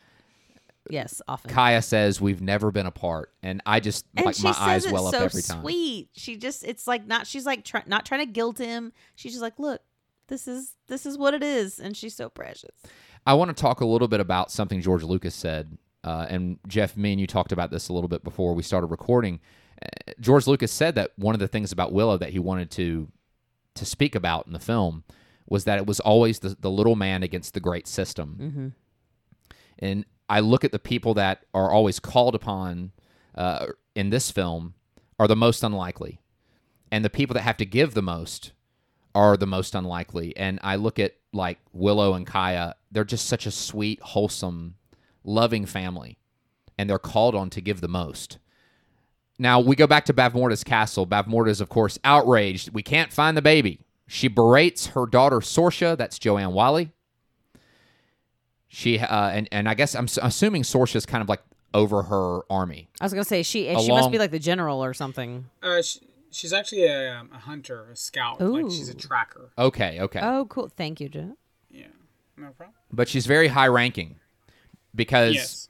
[0.90, 1.50] Yes, often.
[1.50, 5.18] Kaya says we've never been apart, and I just and like my eyes well so
[5.18, 5.60] up every time.
[5.60, 6.08] sweet.
[6.12, 8.92] She just it's like not she's like try, not trying to guilt him.
[9.14, 9.82] She's just like, look,
[10.28, 12.70] this is this is what it is, and she's so precious.
[13.26, 15.76] I want to talk a little bit about something George Lucas said.
[16.04, 18.86] Uh, and Jeff, me and you talked about this a little bit before we started
[18.86, 19.40] recording.
[19.82, 23.08] Uh, George Lucas said that one of the things about Willow that he wanted to
[23.74, 25.04] to speak about in the film
[25.46, 28.38] was that it was always the, the little man against the great system.
[28.40, 28.68] Mm-hmm.
[29.78, 32.92] And I look at the people that are always called upon
[33.34, 34.74] uh, in this film
[35.18, 36.20] are the most unlikely,
[36.92, 38.52] and the people that have to give the most
[39.14, 40.36] are the most unlikely.
[40.36, 44.74] And I look at like Willow and Kaya; they're just such a sweet, wholesome,
[45.24, 46.18] loving family,
[46.76, 48.38] and they're called on to give the most.
[49.38, 51.06] Now we go back to Bavmorda's castle.
[51.06, 52.74] Bavmorda is, of course, outraged.
[52.74, 53.80] We can't find the baby.
[54.06, 55.96] She berates her daughter Sorsha.
[55.96, 56.92] That's Joanne Whalley.
[58.68, 61.40] She uh, and and I guess I'm s- assuming Sorsha's kind of like
[61.74, 62.88] over her army.
[63.00, 65.46] I was gonna say she she must be like the general or something.
[65.62, 66.00] Uh, she,
[66.30, 68.40] she's actually a, um, a hunter, a scout.
[68.40, 69.50] Like she's a tracker.
[69.58, 70.68] Okay, okay, Oh, cool.
[70.68, 71.36] Thank you, Joe.
[71.70, 71.86] Yeah,
[72.36, 72.74] no problem.
[72.92, 74.16] but she's very high ranking
[74.94, 75.68] because Yes.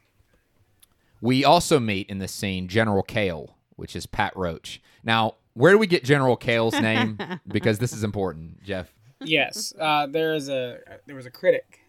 [1.20, 4.80] we also meet in this scene General Kael, which is Pat Roach.
[5.04, 7.18] Now, where do we get General Kael's name?
[7.48, 8.92] because this is important, Jeff.
[9.20, 9.72] yes.
[9.78, 11.80] Uh, there is a there was a critic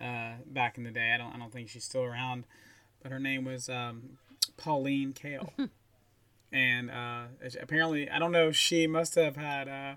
[0.00, 1.12] uh, back in the day.
[1.14, 2.44] I don't I don't think she's still around,
[3.02, 4.18] but her name was um,
[4.56, 5.50] Pauline Kael,
[6.52, 7.24] and uh,
[7.60, 8.52] apparently I don't know.
[8.52, 9.94] She must have had uh,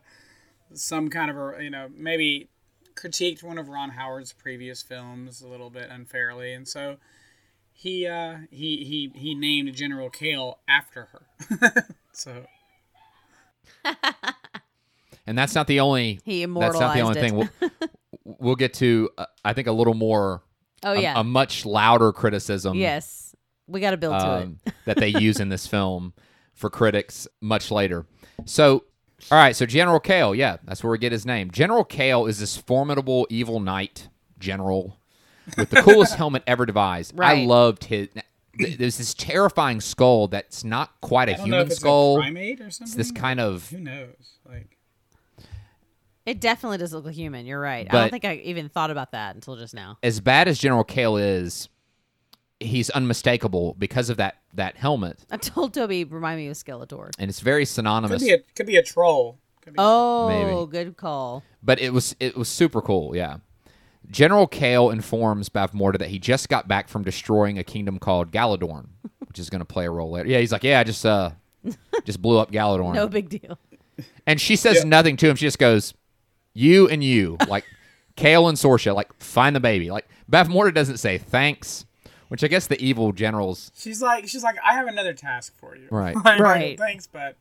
[0.74, 2.50] some kind of a you know maybe
[2.96, 6.98] critiqued one of Ron Howard's previous films a little bit unfairly, and so.
[7.80, 11.86] He, uh, he he he named General Kael after her.
[12.12, 12.48] so
[15.28, 16.22] And that's not the only.
[16.24, 17.22] He That's not the only it.
[17.22, 17.36] thing.
[17.36, 17.50] We'll,
[18.40, 19.10] we'll get to.
[19.18, 20.44] Uh, I think a little more.
[20.84, 21.20] oh a- yeah.
[21.20, 22.78] a, much louder criticism.
[22.78, 23.36] yes.
[23.70, 24.44] We got to build to it.
[24.44, 26.13] um, that they use in this film
[26.54, 28.06] for critics much later.
[28.46, 28.86] So,
[29.30, 31.52] all right, so General Kael, yeah, that's where we get his name.
[31.52, 34.08] General Kael is this formidable evil knight
[34.40, 34.98] general
[35.58, 37.20] with the coolest helmet ever devised.
[37.20, 38.08] I loved his.
[38.54, 42.20] There's this terrifying skull that's not quite a I don't know human if it's skull.
[42.20, 42.88] a primate or something.
[42.88, 44.38] It's this kind of Who knows?
[44.48, 44.77] Like
[46.28, 47.46] It definitely does look like human.
[47.48, 47.88] You're right.
[47.90, 49.98] I don't think I even thought about that until just now.
[50.04, 51.70] as bad as General Kael is.
[52.60, 57.12] He's unmistakable because of that that helmet, I told Toby remind me of Skeletor.
[57.20, 58.24] and it's very could synonymous.
[58.24, 59.38] be a could be a troll.
[59.62, 61.44] Could be a Oh, good call.
[61.63, 63.16] but it was it was super cool.
[63.16, 63.38] Yeah.
[64.10, 68.88] General Kael informs Bavmorda that he just got back from destroying a kingdom called Galadoorn,
[69.28, 70.28] which is going to play a role later.
[70.30, 71.32] Yeah, he's like, yeah, I just uh,
[72.06, 73.60] just blew up Galadoorn, No big deal.
[74.26, 74.84] and she says Yeah.
[74.86, 75.36] nothing to him.
[75.36, 75.94] She just goes,
[76.58, 77.65] "You and you, like
[78.15, 81.86] Kael and Sorsha, like find the baby." Like Bavmorda doesn't say thanks,
[82.28, 85.76] which I guess the evil generals, She's like, she's like, I have another task for
[85.76, 85.88] you.
[85.89, 86.15] Right.
[86.26, 86.78] Like, Right.
[86.78, 87.36] Thanks, but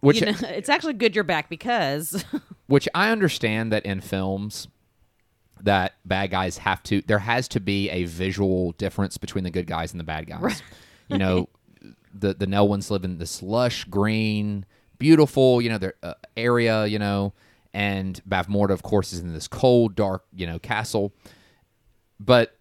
[0.00, 2.24] which you know, it's actually good you're back because
[2.66, 4.68] which I understand that in films
[5.60, 9.66] that bad guys have to there has to be a visual difference between the good
[9.66, 10.62] guys and the bad guys.
[11.08, 11.48] You know,
[12.14, 14.64] the the Nelwyns live in this lush green,
[14.98, 17.32] beautiful, you know, their uh, area, you know,
[17.74, 21.12] and Bavmorda of course is in this cold, dark, you know, castle.
[22.20, 22.56] But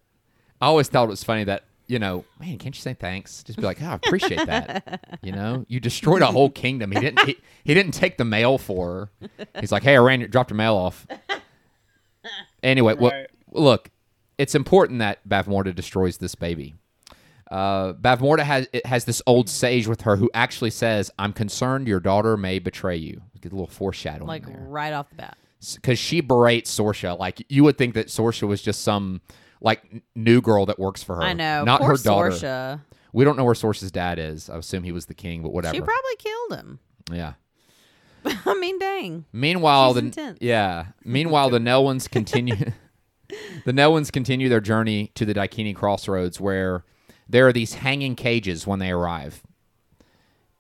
[0.62, 3.43] I always thought it was funny that you know, man, can't you say thanks?
[3.43, 5.17] Just be like, oh, I appreciate that.
[5.24, 6.91] You know, you destroyed a whole kingdom.
[6.91, 7.28] He didn't.
[7.28, 9.30] He, he didn't take the mail for her.
[9.60, 11.06] He's like, hey, I ran, your, dropped your mail off.
[12.63, 13.91] Anyway, well, look,
[14.38, 16.74] it's important that Bavmorda destroys this baby.
[17.51, 21.87] Uh, Bavmorda has it has this old sage with her who actually says, "I'm concerned
[21.87, 25.37] your daughter may betray you." Get a little foreshadowing Like there right off the bat.
[25.75, 27.17] because she berates Sorsha.
[27.19, 29.19] Like you would think that Sorsha was just some
[29.61, 29.83] like
[30.15, 31.23] new girl that works for her.
[31.23, 31.63] I know.
[31.63, 32.29] not her daughter.
[32.29, 32.81] Sorsha.
[33.13, 34.49] We don't know where Sorsha's dad is.
[34.49, 35.73] I assume he was the king, but whatever.
[35.75, 36.79] She probably killed him.
[37.11, 37.33] yeah.
[38.45, 39.25] I mean, dang.
[39.33, 40.37] Meanwhile, She's the intense.
[40.39, 40.85] yeah.
[41.03, 42.55] Meanwhile, the Nelwyns continue.
[43.65, 46.83] the Nelwyns continue their journey to the Daikini crossroads, where
[47.29, 49.41] there are these hanging cages when they arrive,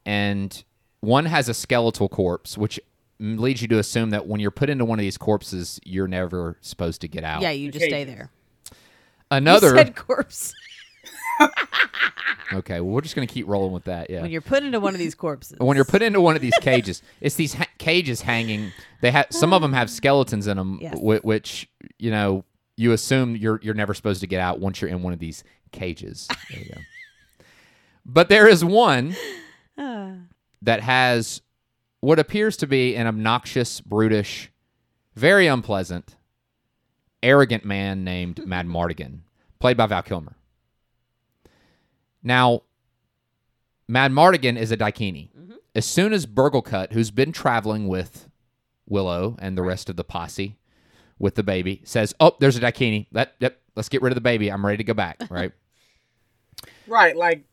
[0.05, 0.63] and
[1.01, 2.79] one has a skeletal corpse, which
[3.19, 6.57] leads you to assume that when you're put into one of these corpses, you're never
[6.61, 7.41] supposed to get out.
[7.41, 8.31] Yeah, you The just stay there.
[9.29, 9.69] Another.
[9.69, 10.53] You said corpse.
[12.53, 14.09] okay, well, we're just gonna keep rolling with that.
[14.09, 14.21] Yeah.
[14.21, 15.57] When you're put into one of these corpses.
[15.59, 18.71] when you're put into one of these cages, it's these ha- cages hanging.
[19.01, 20.97] They have some of them have skeletons in them, Yes.
[20.99, 21.69] which
[21.99, 22.43] you know
[22.77, 25.43] you assume you're you're never supposed to get out once you're in one of these
[25.71, 26.27] cages.
[26.49, 26.81] There you go.
[28.05, 29.15] But there is one
[29.77, 31.41] that has
[31.99, 34.51] what appears to be an obnoxious, brutish,
[35.15, 36.15] very unpleasant,
[37.21, 39.19] arrogant man named Mad Mardigan,
[39.59, 40.35] played by Val Kilmer.
[42.23, 42.61] Now,
[43.89, 45.29] Madmartigan is a Daikini.
[45.31, 45.53] Mm-hmm.
[45.75, 48.29] As soon as Burglekutt, who's been traveling with
[48.87, 50.57] Willow and the rest of the posse
[51.17, 53.07] with the baby, says, "Oh, there's a Daikini.
[53.11, 54.51] Let, yep, let's get rid of the baby.
[54.51, 55.51] I'm ready to go back." Right?
[56.87, 57.43] Right, like,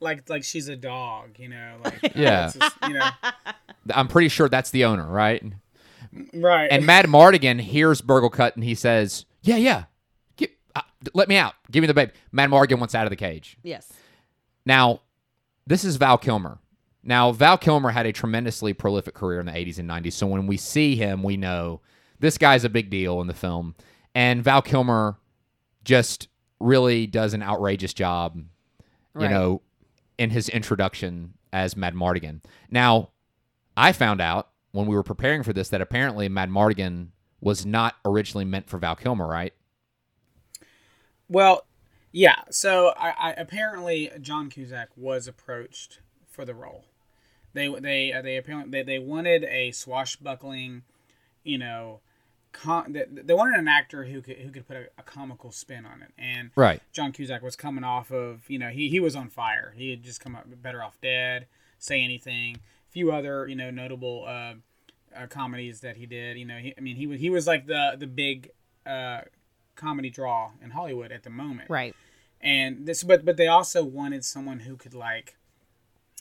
[0.00, 1.76] like, like she's a dog, you know.
[1.84, 2.46] Like, Yeah.
[2.46, 3.08] it's just, you know.
[3.94, 5.42] I'm pretty sure that's the owner, right?
[6.34, 6.68] Right.
[6.70, 9.84] And Madmartigan hears Burglekutt and he says, "Yeah, yeah,
[10.36, 10.80] Get, uh,
[11.14, 11.54] let me out.
[11.70, 13.58] Give me the baby." Madmartigan wants out of the cage.
[13.62, 13.92] Yes.
[14.64, 15.02] Now,
[15.66, 16.58] this is Val Kilmer.
[17.02, 20.14] Now, Val Kilmer had a tremendously prolific career in the 80s and 90s.
[20.14, 21.80] So when we see him, we know
[22.18, 23.74] this guy's a big deal in the film.
[24.14, 25.18] And Val Kilmer
[25.84, 26.26] just
[26.58, 28.40] really does an outrageous job,
[29.22, 29.62] you know,
[30.18, 32.40] in his introduction as Madmartigan.
[32.70, 33.10] Now,
[33.76, 37.08] I found out when we were preparing for this that apparently Madmartigan
[37.40, 39.54] was not originally meant for Val Kilmer, right?
[41.28, 41.66] Well,
[42.12, 42.42] yeah.
[42.50, 46.84] So I, I apparently John Cusack was approached for the role.
[47.52, 50.82] They they uh, they apparently they, they wanted a swashbuckling,
[51.42, 52.00] you know,
[52.62, 55.84] con- they, they wanted an actor who could who could put a, a comical spin
[55.86, 56.12] on it.
[56.18, 56.80] And Right.
[56.92, 59.74] John Cusack was coming off of you know he he was on fire.
[59.76, 61.46] He had just come up better off dead.
[61.78, 62.56] Say anything.
[62.88, 64.54] A few other you know notable uh,
[65.14, 66.36] uh, comedies that he did.
[66.38, 68.50] You know he, I mean he was he was like the the big
[68.86, 69.20] uh,
[69.74, 71.94] comedy draw in Hollywood at the moment Right.
[72.40, 75.36] and this but but they also wanted someone who could like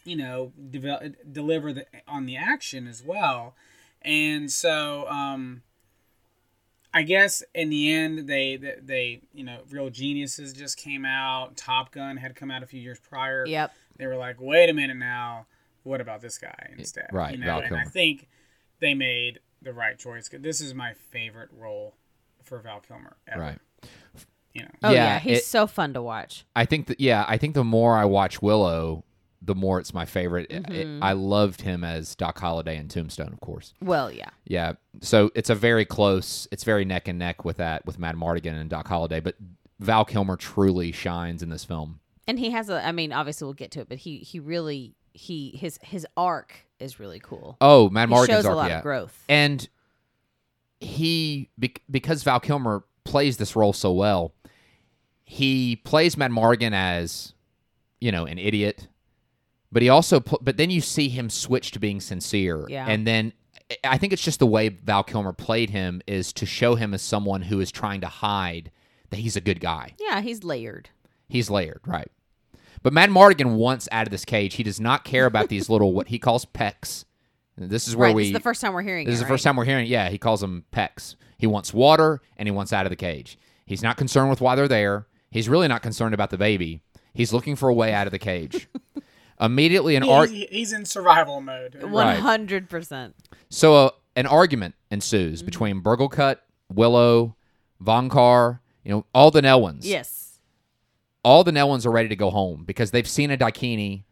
[0.04, 3.56] you know develop, deliver the, on the action as well
[4.02, 5.62] and so um
[6.96, 11.56] i guess in the end they they, they you know real geniuses just came out.
[11.58, 13.46] Top gun had come out a few years prior.
[13.46, 13.72] Yep.
[13.98, 15.46] they were like wait a minute now.
[15.84, 17.08] What about this guy instead?
[17.12, 18.28] right, you know Val and i think
[18.80, 20.30] they made the right choice.
[20.32, 21.96] This is my favorite role
[22.44, 23.60] for val kilmer ever, Right.
[24.54, 24.70] you know.
[24.84, 26.46] Oh yeah, Yeah, he's it- so fun to watch.
[26.56, 29.04] I think that yeah, I think the more I watch Willow,
[29.46, 30.48] the more it's my favorite.
[30.50, 31.04] It- it- Mm-hmm.
[31.04, 33.74] I loved him as Doc Holliday in Tombstone, of course.
[33.82, 34.30] Well, yeah.
[34.46, 36.48] Yeah, so it's a very close.
[36.52, 39.36] It's very neck and neck with that with Madmartigan and Doc Holliday, but
[39.80, 42.00] Val Kilmer truly shines in this film.
[42.28, 44.96] And he has a I mean, obviously we'll get to it, but he he really
[45.14, 47.56] he his his arc is really cool.
[47.62, 48.78] Oh, Matt he Mardigan's shows a arc, lot yeah.
[48.78, 49.24] of growth.
[49.30, 49.68] and
[50.80, 54.34] he bec- because Val Kilmer plays this role so well,
[55.24, 57.34] he plays Madmartigan as
[58.02, 58.88] you know an idiot,
[59.76, 62.86] but he also pl- but then you see him switch to being sincere, Yeah.
[62.88, 63.34] and then
[63.84, 67.02] I think it's just the way Val Kilmer played him is to show him as
[67.02, 68.72] someone who is trying to hide
[69.10, 69.96] that he's a good guy.
[70.00, 70.92] Yeah, he's layered.
[71.28, 72.10] He's layered, right?
[72.84, 74.54] But Madmartigan wants out of this cage.
[74.54, 77.04] He does not care about these little what he calls pecks.
[77.58, 78.16] This is where right.
[78.16, 79.16] we this is the first time we're hearing this it.
[79.16, 79.30] is the right?
[79.34, 79.88] first time we're hearing.
[79.88, 81.18] Yeah, he calls them pecks.
[81.38, 83.38] He wants water and he wants out of the cage.
[83.66, 85.08] He's not concerned with why they're there.
[85.32, 86.80] He's really not concerned about the baby.
[87.14, 88.70] He's looking for a way out of the cage.
[89.40, 90.30] Immediately, an He- art.
[90.30, 91.84] he's, he's in survival mode.
[91.84, 93.16] One hundred percent.
[93.50, 95.46] So uh, an argument ensues Mm-hmm.
[95.46, 96.38] between Burglekutt,
[96.74, 97.36] Willow,
[97.84, 98.60] Vohnkar.
[98.84, 99.80] You know, all the Nelwyns.
[99.82, 100.40] Yes.
[101.24, 104.04] all the Nelwyns are ready to go home because they've seen a Daikini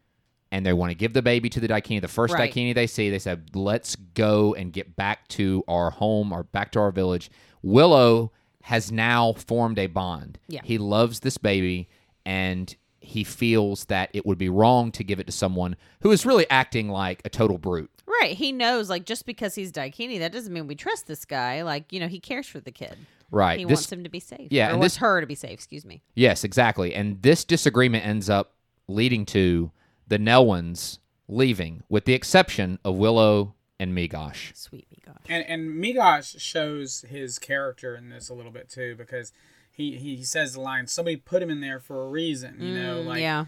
[0.52, 2.02] and they want to give the baby to the Daikini.
[2.02, 2.52] The first Right.
[2.52, 6.72] Daikini they see, they said, let's go and get back to our home or back
[6.72, 7.30] to our village.
[7.62, 8.32] Willow
[8.64, 10.40] has now formed a bond.
[10.48, 10.62] Yeah.
[10.64, 11.88] He loves this baby
[12.26, 16.26] and he feels that it would be wrong to give it to someone who is
[16.26, 17.90] really acting like a total brute.
[18.06, 18.36] Right.
[18.36, 21.62] He knows like just because he's Daikini, that doesn't mean we trust this guy.
[21.64, 22.96] Like, you know, he cares for the kid.
[23.32, 23.60] Right.
[23.60, 24.48] He This- wants him to be safe.
[24.52, 25.52] Yeah, or and wants this- her to be safe.
[25.52, 26.02] Excuse me.
[26.16, 26.94] Yes, exactly.
[26.94, 28.54] And this disagreement ends up
[28.88, 29.72] leading to
[30.08, 34.56] the Nelwyns leaving, with the exception of Willow and Meegosh.
[34.56, 35.26] Sweet Meegosh.
[35.30, 39.32] And and Meegosh shows his character in this a little bit too because
[39.74, 42.58] he he says the line somebody put him in there for a reason.
[42.60, 43.46] You know, Mm, like yeah,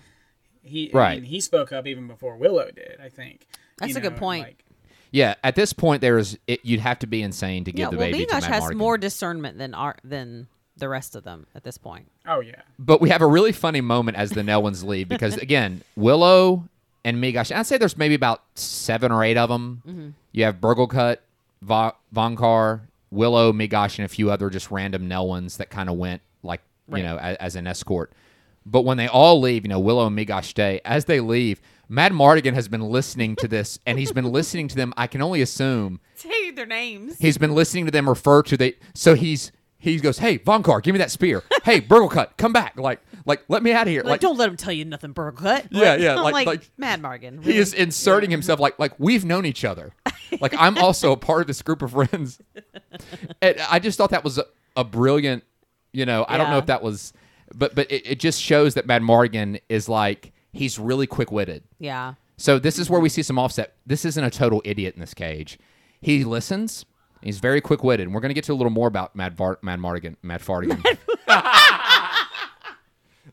[0.63, 1.19] he Right.
[1.19, 1.23] right.
[1.23, 2.97] he spoke up even before Willow did.
[3.01, 3.47] I think.
[3.77, 4.43] That's You a good point.
[4.45, 4.63] Like,
[5.11, 7.89] Yeah, at this point, there's it, you'd have to be insane to give yeah.
[7.91, 8.75] the Well, baby to Meegosh Matt has Mardigan.
[8.77, 12.09] more discernment than our than the rest of them at this point.
[12.27, 12.61] oh yeah.
[12.79, 16.67] But we have a really funny moment as the Nelwyns leave because again, Willow
[17.05, 17.55] and Meegosh.
[17.55, 19.81] I'd say there's maybe about seven or eight of them.
[19.87, 20.09] Mm-hmm.
[20.33, 21.17] You have Burglekutt,
[21.61, 22.81] Va- Vohnkar,
[23.15, 26.61] Willow, Meegosh, and a few other just random Nelwyns that kind of went like
[26.93, 28.11] you know as, as an escort.
[28.65, 30.81] But when they all leave, you know, Willow and Meegosh stay.
[30.83, 34.93] As they leave, Madmartigan has been listening to this, and he's been listening to them.
[34.97, 37.17] I can only assume Say their names.
[37.19, 38.75] he's been listening to them refer to the.
[38.93, 41.43] So he's he goes, "Hey, Vohnkar, give me that spear.
[41.63, 42.77] Hey, Burglekutt, come back.
[42.79, 44.03] Like, like, let me out of here.
[44.03, 45.67] Like, don't let him tell you nothing, Burgcut.
[45.71, 47.43] Yeah, yeah, like- like, like- Mad Margan.
[47.43, 49.93] he is inserting himself like like we've known each other.
[50.41, 52.41] Like I'm also a part of this group of friends.
[53.41, 55.43] And I just thought that was a, a brilliant,
[55.93, 57.13] you know, I don't know if that was
[57.53, 61.63] but but it, it just shows that Mad Morgan is like he's really quick witted.
[61.79, 62.15] Yeah.
[62.37, 63.75] So this is where we see some offset.
[63.85, 65.57] This isn't a total idiot in this cage.
[66.01, 66.85] He listens.
[67.25, 69.35] He's very quick witted, and we're going to get to a little more about Mad
[69.35, 70.15] Var- Madmartigan.
[70.21, 70.81] Mad Fardigan.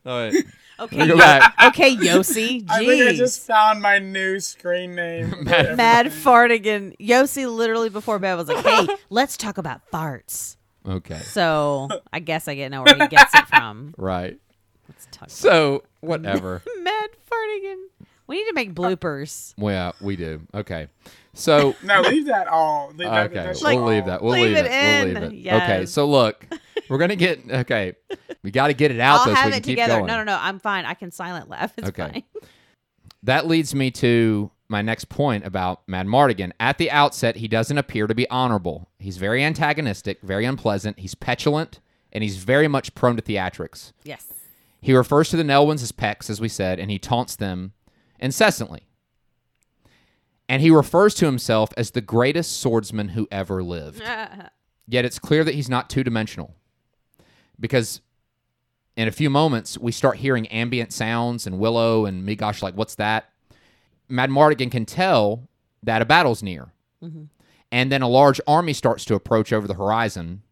[0.05, 0.33] All right.
[0.79, 1.07] Okay.
[1.07, 1.53] Go back.
[1.67, 2.65] okay, Yossi.
[2.69, 3.17] I think I Jeez.
[3.17, 5.43] just found my new screen name.
[5.43, 6.97] Mad- Mad fartigan.
[6.97, 11.19] Yossi literally before bed was like, "Hey, let's talk about farts." Okay.
[11.19, 13.93] So I guess I get know where he gets it from.
[13.97, 14.37] Right.
[14.89, 15.29] Let's talk.
[15.29, 16.61] So whatever.
[16.79, 17.75] Mad fartigan.
[18.33, 19.53] We need to make uh, bloopers.
[19.59, 20.41] Well, yeah, we do.
[20.55, 20.87] Okay.
[21.35, 22.87] So no, leave that all.
[22.89, 23.85] Leave that, okay, that shit we'll all.
[23.89, 24.23] leave that.
[24.23, 24.71] We'll Leave leave, it it.
[24.71, 25.13] in.
[25.13, 25.53] We'll leave it.
[25.53, 25.79] Okay.
[25.81, 25.91] Yes.
[25.91, 26.43] So look,
[26.89, 27.93] we're gonna get okay.
[28.41, 29.93] We got to get it out I'll though, so have we can it keep together.
[29.97, 30.07] going.
[30.07, 30.37] No, no, no.
[30.41, 30.85] I'm fine.
[30.85, 31.73] I can silent laugh.
[31.77, 32.09] It's Okay.
[32.11, 32.23] fine.
[33.21, 36.51] That leads me to my next point about Madmartigan.
[36.59, 38.89] At the outset, he doesn't appear to be honorable.
[38.99, 40.99] He's very antagonistic, very unpleasant.
[40.99, 41.79] He's petulant,
[42.11, 43.93] and he's very much prone to theatrics.
[44.03, 44.25] Yes.
[44.81, 47.71] He refers to the Nelwyns as pecks, as we said, and he taunts them
[48.23, 48.87] incessantly.
[50.49, 54.01] And he refers to himself as the greatest swordsman who ever lived.
[54.87, 56.55] Yet it's clear that he's not two dimensional.
[57.59, 58.01] Because
[58.95, 62.95] in a few moments, we start hearing ambient sounds, and Willow and Meegosh, like, what's
[62.95, 63.29] that?
[64.09, 65.47] Madmartigan can tell
[65.83, 66.73] that a battle's near.
[67.03, 67.23] Mm-hmm.
[67.71, 70.43] And then a large army starts to approach over the horizon,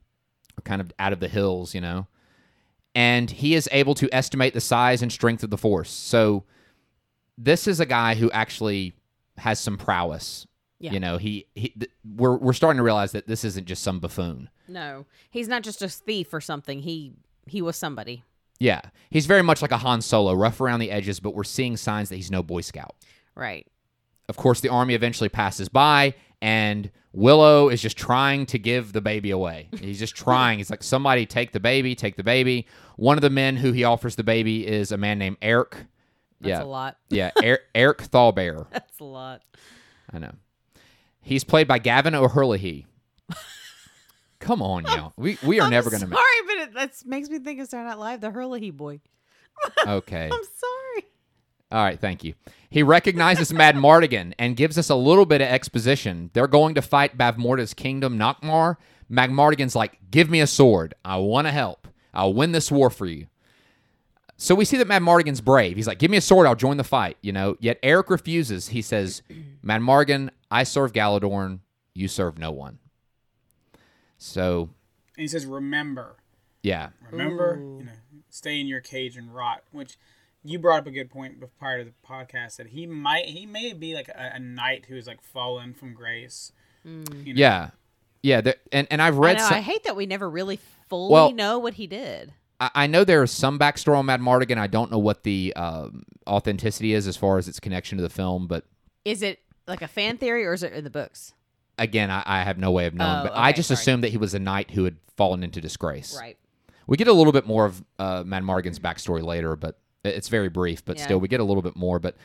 [0.64, 2.08] kind of out of the hills, you know.
[2.96, 5.92] And he is able to estimate the size and strength of the force.
[5.92, 6.44] So
[7.44, 8.94] this is a guy who actually
[9.38, 10.46] has some prowess.
[10.80, 10.94] Yeah.
[10.94, 14.00] You know, he, he th- we're we're starting to realize that this isn't just some
[14.00, 14.50] buffoon.
[14.68, 16.80] No, he's not just a thief or something.
[16.80, 17.14] He
[17.46, 18.24] he was somebody.
[18.60, 21.78] Yeah, he's very much like a Han Solo, rough around the edges, but we're seeing
[21.78, 22.96] signs that he's no Boy Scout.
[23.36, 23.68] Right.
[24.30, 29.02] Of course, the army eventually passes by, and Willow is just trying to give the
[29.02, 29.68] baby away.
[29.80, 30.60] He's just trying.
[30.60, 32.68] He's like, somebody take the baby, take the baby.
[32.96, 35.88] One of the men who he offers the baby is a man named Airk.
[36.42, 36.98] That's yeah, a lot.
[37.10, 38.66] yeah, er- Airk Thaughbaer.
[38.72, 39.42] That's a lot.
[40.12, 40.34] I know.
[41.22, 42.88] He's played by Gavan O'Herlihy.
[44.40, 45.14] Come on, y'all.
[45.18, 47.68] We we are I'm never going to sorry, but it that makes me think of
[47.68, 49.00] Saturday Night Live, the Hurley boy.
[49.88, 50.26] Okay.
[50.26, 51.06] I'm sorry.
[51.72, 52.34] All right, thank you.
[52.70, 56.32] He recognizes Madmartigan and gives us a little bit of exposition.
[56.34, 58.78] They're going to fight Bavmorda's kingdom, Nockmaar.
[59.08, 60.96] Mad Mardigan's like, "Give me a sword.
[61.06, 61.88] I want to help.
[62.14, 63.28] I'll win this war for you."
[64.44, 65.76] So we see that Madmartigan's brave.
[65.78, 66.48] He's like, "Give me a sword.
[66.48, 67.58] I'll join the fight." You know.
[67.60, 68.70] Yet Airk refuses.
[68.70, 69.22] He says,
[69.64, 71.60] "Madmartigan, I serve Galadoorn.
[71.94, 72.80] You serve no one."
[74.18, 74.70] So
[75.16, 76.16] And he says, "Remember,
[76.64, 77.78] yeah, remember, Ooh.
[77.80, 77.92] you know,
[78.30, 79.98] stay in your cage and rot." Which
[80.44, 83.46] you brought up a good point bef- prior to the podcast that he might, he
[83.46, 86.52] may be like a, a knight who is like fallen from grace.
[86.86, 87.28] Mm.
[87.28, 87.40] You know?
[87.40, 87.70] yeah,
[88.24, 88.42] yeah.
[88.42, 89.38] there- And and I've I read.
[89.38, 89.44] know.
[89.44, 90.60] some- I hate that we never really
[90.90, 92.34] fully Well- know what he did.
[92.62, 94.58] I I know there is some backstory on Madmartigan.
[94.58, 98.10] I don't know what the um, authenticity is as far as its connection to the
[98.10, 98.64] film, but
[99.04, 101.34] Is it like a fan theory or is it in the books?
[101.78, 103.20] again, I, I have no way of knowing.
[103.22, 103.76] Oh, but I okay, just sorry.
[103.80, 106.16] assumed that he was a knight who had fallen into disgrace.
[106.20, 106.38] Right.
[106.86, 110.50] We get a little bit more of uh, Madmartigan's backstory later, but it- it's very
[110.50, 110.86] brief.
[110.86, 111.06] But Yeah.
[111.06, 111.98] still, we get a little bit more.
[112.00, 112.18] But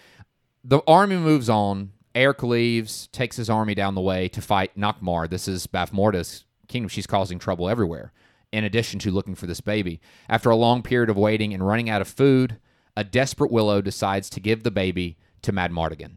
[0.62, 1.93] the army moves on.
[2.14, 5.28] Airk leaves, takes his army down the way to fight Nockmaar.
[5.30, 6.89] This is Bavmorda's kingdom.
[6.89, 8.12] She's causing trouble everywhere,
[8.53, 10.01] in addition to looking for this baby.
[10.28, 12.59] After a long period of waiting and running out of food,
[12.97, 16.16] a desperate Willow decides to give the baby to Madmartigan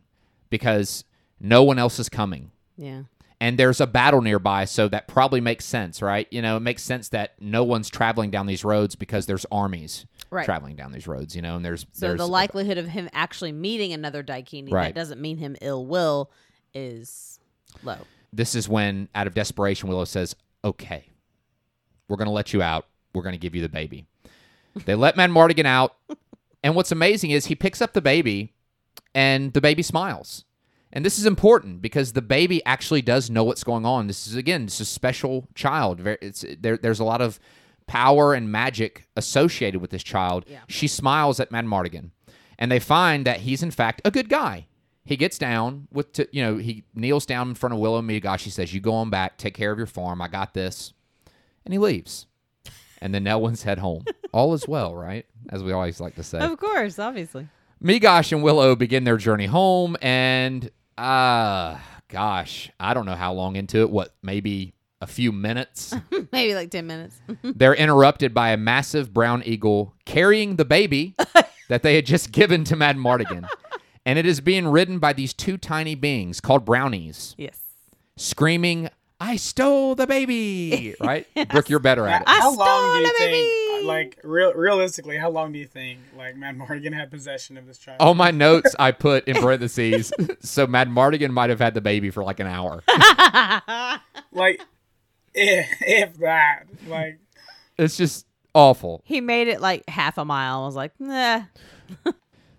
[0.49, 1.03] because
[1.39, 2.51] no one else is coming.
[2.77, 3.03] Yeah.
[3.41, 6.27] and there's a battle nearby, so that probably makes sense, right?
[6.30, 10.05] You know, it makes sense that no one's traveling down these roads because there's armies
[10.30, 10.43] Right.
[10.45, 13.51] traveling down these roads, you know, and there's So there's the likelihood of him actually
[13.53, 14.93] meeting another Daikini Right.
[14.93, 16.32] that doesn't mean him ill will
[16.73, 17.39] is
[17.84, 17.97] low.
[18.34, 21.09] this is when, out of desperation, Willow says, "Okay,
[22.10, 22.88] we're going to let you out.
[23.14, 24.05] We're going to give you the baby."
[24.86, 25.95] They let Madmartigan out,
[26.64, 28.53] and what's amazing is he picks up the baby,
[29.16, 30.45] and the baby smiles.
[30.91, 34.07] And this is important because the baby actually does know what's going on.
[34.07, 36.01] This is again, this is a special child.
[36.03, 36.78] It's there.
[36.78, 37.39] There's a lot of
[37.88, 40.45] power and magic associated with this child.
[40.47, 40.60] Yeah.
[40.68, 42.12] She smiles at Madmartigan,
[42.57, 44.68] and they find that he's in fact a good guy.
[45.05, 48.07] He gets down with, to, you know, he kneels down in front of Willow and
[48.07, 50.22] Migashi, says, "You go on back, take care of your farm.
[50.22, 50.93] I got this,"
[51.66, 52.26] and he leaves.
[53.01, 54.03] And the Nelwyns head home.
[54.32, 55.26] All is well, right?
[55.49, 56.39] As we always like to say.
[56.39, 57.47] Of course, obviously.
[57.84, 61.78] Meegosh and Willow begin their journey home, and uh
[62.10, 63.89] gosh, I don't know how long into it.
[63.89, 65.95] What, maybe a few minutes?
[66.32, 67.22] Maybe like 10 minutes.
[67.43, 71.16] They're interrupted by a massive brown eagle carrying the baby
[71.70, 73.47] that they had just given to Madmartigan,
[74.05, 77.60] and it is being ridden by these two tiny beings called brownies, yes.
[78.18, 78.89] screaming,
[79.20, 82.28] "I stole the baby!" Right, Brooke, you're better at it.
[82.28, 83.86] I how long stole do you the think, baby!
[83.86, 87.97] like, real, realistically, how long do you think, like, Madmartigan had possession of this child?
[88.01, 90.11] On my notes, I put in parentheses,
[90.41, 92.84] so Madmartigan might have had the baby for like an hour.
[94.32, 94.61] Like,
[95.34, 97.20] if, if that, like,
[97.78, 99.01] It's just awful.
[99.05, 100.63] he made it like half a mile.
[100.63, 101.43] I was like, nah.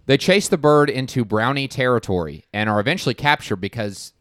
[0.07, 4.13] They chase the bird into brownie territory and are eventually captured because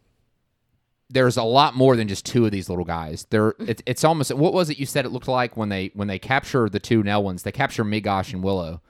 [1.12, 3.26] there's a lot more than just two of these little guys.
[3.30, 6.08] There, it's, it's almost what was it you said it looked like when they when
[6.08, 7.42] they capture the two Nelwyns?
[7.42, 8.80] They capture Meegosh and Willow.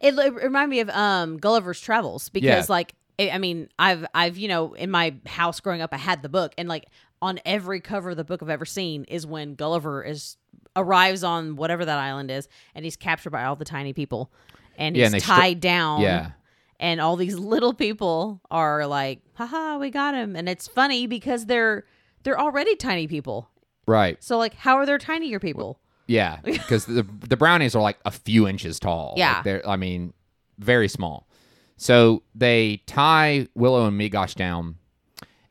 [0.00, 2.72] It, it reminded me of um Gulliver's Travels because Yeah.
[2.72, 6.22] like I I mean I've I've you know in my house growing up I had
[6.22, 6.84] the book and like
[7.20, 10.36] on every cover of the book I've ever seen is when Gulliver is
[10.74, 14.32] arrives on whatever that island is and he's captured by all the tiny people
[14.76, 16.30] and Yeah, he's and they stri- tied down Yeah,
[16.82, 21.46] and all these little people are like haha we got him and it's funny because
[21.46, 21.84] they're
[22.24, 23.48] they're already tiny people
[23.86, 24.22] right.
[24.22, 28.10] so like how are there tinier people Yeah, because the the brownies are like a
[28.10, 29.14] few inches tall.
[29.16, 29.34] Yeah.
[29.36, 30.12] Like, they're I mean
[30.58, 31.26] very small.
[31.76, 34.76] So they tie Willow and Meegosh down,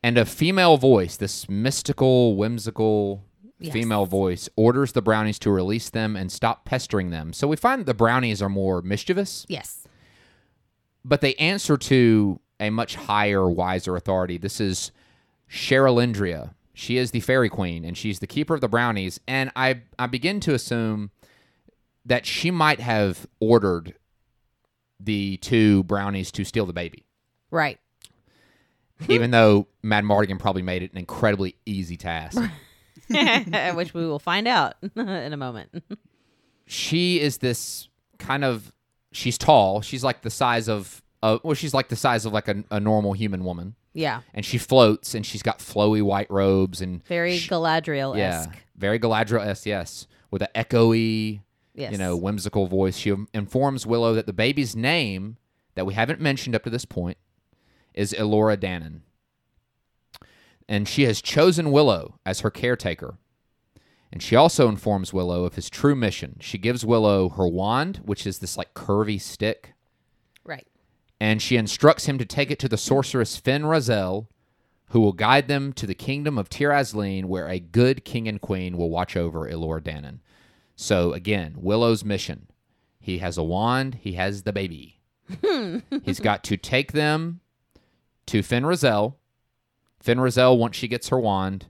[0.03, 3.23] and a female voice, this mystical, whimsical
[3.59, 3.73] Yes.
[3.73, 7.31] female voice, orders the brownies to release them and stop pestering them.
[7.31, 9.80] So we find the brownies are more mischievous, yes
[11.03, 14.37] but they answer to a much higher, wiser authority.
[14.37, 14.91] This is
[15.49, 16.53] Cherlindrea.
[16.73, 19.19] She is the fairy queen, and she's the keeper of the brownies.
[19.27, 21.11] And I, I begin to assume
[22.05, 23.95] that she might have ordered
[24.99, 27.05] the two brownies to steal the baby,
[27.49, 27.79] right
[29.09, 32.39] even though Madmartigan probably made it an incredibly easy task.
[33.73, 35.83] which we will find out in a moment
[36.71, 38.71] she is this kind of
[39.11, 39.81] she's tall.
[39.81, 42.79] She's like the size of uh, well, she's like the size of like a, a
[42.79, 47.37] normal human woman, yeah and she floats, and she's got flowy white robes and very
[47.37, 48.45] Galadriel yeah,
[48.75, 51.41] very Galadriel esque, yes, with an echoey,
[51.73, 51.91] Yes.
[51.91, 52.97] you know, whimsical voice.
[52.97, 55.37] She informs Willow that the baby's name
[55.75, 57.17] that we haven't mentioned up to this point
[57.93, 59.01] is Elora Danan,
[60.67, 63.17] and she has chosen Willow as her caretaker.
[64.11, 66.37] And she also informs Willow of his true mission.
[66.41, 69.73] She gives Willow her wand, which is this like curvy stick,
[70.43, 70.67] Right.
[71.19, 74.27] and she instructs him to take it to the sorceress Fin Raziel,
[74.87, 78.41] who will guide them to the kingdom of Tir Asleen, where a good king and
[78.41, 80.19] queen will watch over Elor Danan.
[80.75, 82.47] So again, Willow's mission.
[82.99, 84.99] He has a wand, he has the baby.
[86.03, 87.39] He's got to take them
[88.25, 89.15] to Fin Raziel.
[90.01, 91.67] Fin Raziel, once she gets her wand,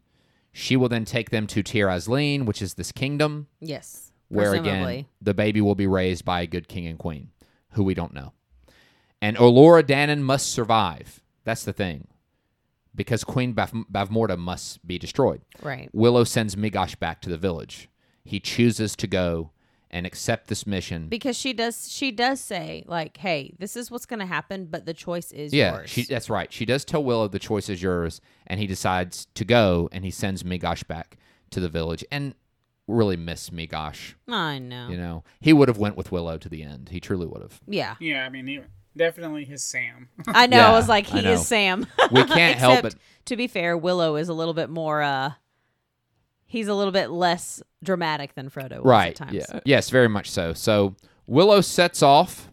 [0.52, 4.12] she will then take them to Tir Asleen, which is this kingdom Yes.
[4.30, 4.93] where presumably.
[4.99, 7.30] again the baby will be raised by a good king and queen
[7.72, 8.34] who we don't know.
[9.22, 11.22] And Olora Danan must survive.
[11.43, 12.08] That's the thing.
[12.93, 15.41] Because Queen Bav- Bavmorda must be destroyed.
[15.62, 15.89] Right.
[15.93, 17.88] Willow sends Meegosh back to the village.
[18.26, 19.52] He chooses to go
[19.92, 21.08] and accept this mission.
[21.08, 24.86] Because she does she does say like, "Hey, this is what's going to happen, but
[24.86, 26.52] the choice is yeah, yours." she, that's right.
[26.52, 30.12] She does tell Willow the choice is yours, and he decides to go, and he
[30.12, 31.18] sends Meegosh back
[31.52, 32.04] to the village.
[32.12, 32.34] And
[32.88, 34.16] really miss Meegosh.
[34.28, 34.89] I know.
[34.89, 36.89] You know, he would have went with Willow to the end.
[36.89, 37.62] He truly would have.
[37.68, 37.96] Yeah.
[38.00, 38.60] Yeah, I mean, he,
[38.98, 40.10] definitely his Sam.
[40.28, 40.58] I know.
[40.58, 41.86] Yeah, I was like, he is Sam.
[42.12, 43.02] We can't help Except, it.
[43.26, 45.02] To be fair, Willow is a little bit more.
[45.02, 45.32] uh
[46.52, 49.34] He's a little bit less dramatic than Frodo was right at times.
[49.34, 50.95] yeah yes very much so so
[51.26, 52.52] willow sets off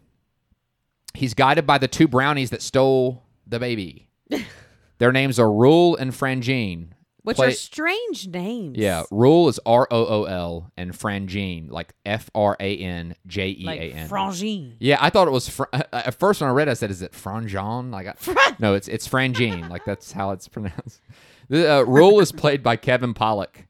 [1.13, 4.07] he's guided by the two brownies that stole the baby
[4.99, 6.89] their names are Rool and Franjean
[7.23, 8.77] Which play- are strange names.
[8.77, 13.49] yeah, Rool is R O O L and Franjean like F R A N J
[13.49, 14.75] E Like Franjean.
[14.79, 17.01] Yeah, I thought it was fr- at first when I read, it, I said, "Is
[17.01, 19.69] it Franjon?" Like, I, no, it's it's Franjean.
[19.69, 21.01] like that's how it's pronounced.
[21.49, 23.65] The uh, Rool is played by Kevin Pollak,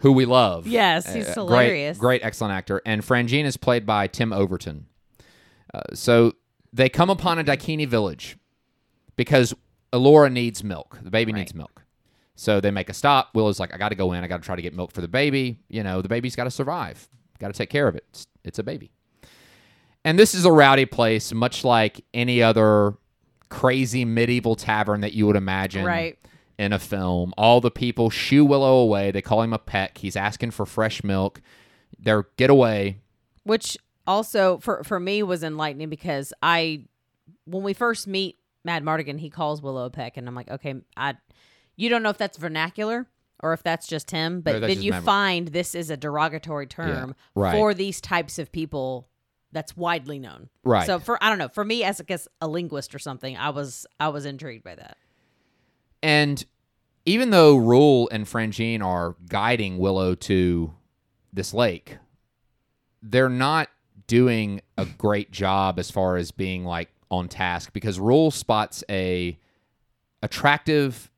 [0.00, 0.66] who we love.
[0.66, 1.98] Yes, he's Uh, hilarious.
[1.98, 2.80] Great, great, excellent actor.
[2.84, 4.86] And Franjean is played by Tim Overton.
[5.72, 6.32] Uh, so
[6.72, 8.36] they come upon a Daikini village
[9.16, 9.54] because
[9.92, 10.98] Alora needs milk.
[11.02, 11.82] The baby needs milk.
[12.34, 13.30] So they make a stop.
[13.34, 14.24] Willow's like, I got to go in.
[14.24, 15.58] I got to try to get milk for the baby.
[15.68, 17.08] You know, the baby's got to survive.
[17.38, 18.04] Got to take care of it.
[18.10, 18.92] It's, it's a baby.
[20.04, 22.94] And this is a rowdy place, much like any other
[23.50, 26.18] crazy medieval tavern that you would imagine Right.
[26.60, 27.32] In a film.
[27.38, 29.10] All the people shoo Willow away.
[29.10, 29.96] They call him a peck.
[29.96, 31.40] He's asking for fresh milk.
[31.98, 32.98] They're get away.
[33.44, 36.84] Which also for for me was enlightening because I
[37.46, 40.74] when we first meet Mad Mardigan, he calls Willow a peck, and I'm like, okay,
[40.98, 41.16] I
[41.76, 43.06] you don't know if that's vernacular
[43.42, 46.66] or if that's just him, but that's then you Mad find this is a derogatory
[46.66, 47.52] term right.
[47.52, 49.08] for these types of people
[49.50, 50.50] that's widely known.
[50.62, 50.86] Right.
[50.86, 53.48] So for I don't know, for me as I guess a linguist or something, I
[53.48, 54.98] was I was intrigued by that.
[56.02, 56.44] And
[57.04, 60.72] even though Rool and Franjean are guiding Willow to
[61.32, 61.98] this lake,
[63.02, 63.68] they're not
[64.06, 69.38] doing a great job as far as being like on task because Rool spots a
[70.22, 71.10] attractive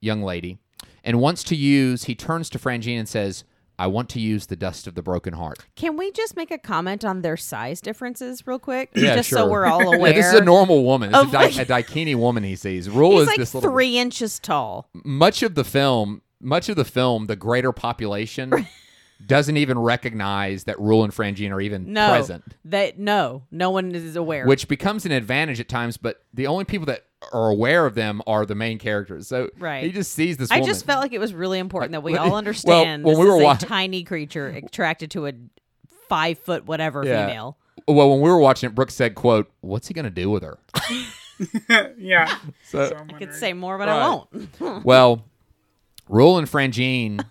[0.00, 0.58] young lady
[1.04, 3.44] and wants to use he turns to Franjean and says,
[3.80, 5.58] I want to use the dust of the broken heart.
[5.74, 8.90] Can we just make a comment on their size differences real quick?
[8.94, 9.38] Yeah, just sure.
[9.38, 10.10] so we're all aware.
[10.14, 11.08] Yeah, this is a normal woman.
[11.10, 12.88] It's of, a, di- like- a Daikini woman he sees.
[12.88, 14.88] Rool is like this little three inches tall.
[15.04, 18.66] much of the film, much of the film, the greater population
[19.26, 23.94] doesn't even recognize that Rool and Franjean are even No, present, that no, no one
[23.94, 24.46] is aware.
[24.46, 25.96] which becomes an advantage at times.
[25.96, 29.28] But the only people that are aware of them are the main characters.
[29.28, 29.84] So Right.
[29.84, 30.50] he just sees this.
[30.50, 30.66] I woman.
[30.68, 33.18] just felt like it was really important that we Well, all well, understand when this
[33.24, 35.32] we were is a tiny creature attracted to a
[36.08, 37.26] five foot whatever Yeah.
[37.26, 37.58] female.
[37.86, 40.42] well, when we were watching it, Brooke said, "quote What's he going to do with
[40.42, 40.58] her?"
[41.98, 42.38] yeah.
[42.64, 43.96] So- So I'm could say more, but Right.
[44.00, 44.84] I won't.
[44.84, 45.24] well,
[46.08, 47.24] Rool and Franjean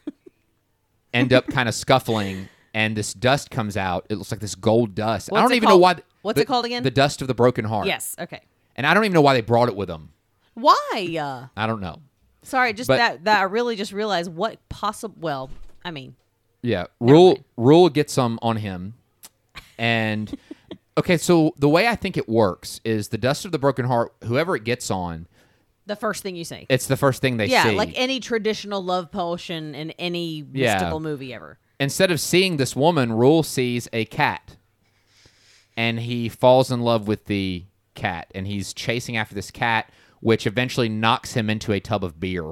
[1.14, 4.06] end up kind of scuffling, and this dust comes out.
[4.10, 5.30] It looks like this gold dust.
[5.34, 5.80] I don't even called?
[5.80, 5.96] know why.
[6.22, 6.84] What's the- it called again?
[6.84, 7.88] The dust of the broken heart.
[7.88, 8.16] yes.
[8.20, 8.42] Okay.
[8.80, 10.10] And I don't even know why they brought it with them.
[10.54, 11.18] Why?
[11.20, 12.00] Uh, I don't know.
[12.44, 15.16] sorry, just But- that that I really just realized what possible.
[15.20, 15.50] Well,
[15.84, 16.16] I mean,
[16.62, 18.94] Yeah, Rool Rool gets some on him,
[19.78, 20.34] and
[20.98, 21.18] okay.
[21.18, 24.14] So the way I think it works is the dust of the broken heart.
[24.24, 25.28] Whoever it gets on,
[25.86, 26.66] the first thing you say.
[26.70, 27.52] it's the first thing they see.
[27.54, 27.76] yeah, see.
[27.76, 30.74] like any traditional love potion in any Yeah.
[30.76, 31.60] mystical movie ever.
[31.82, 34.56] Instead of seeing this woman, Rool sees a cat,
[35.78, 37.66] and he falls in love with the
[37.96, 42.20] cat, and he's chasing after this cat, which eventually knocks him into a tub of
[42.20, 42.52] beer.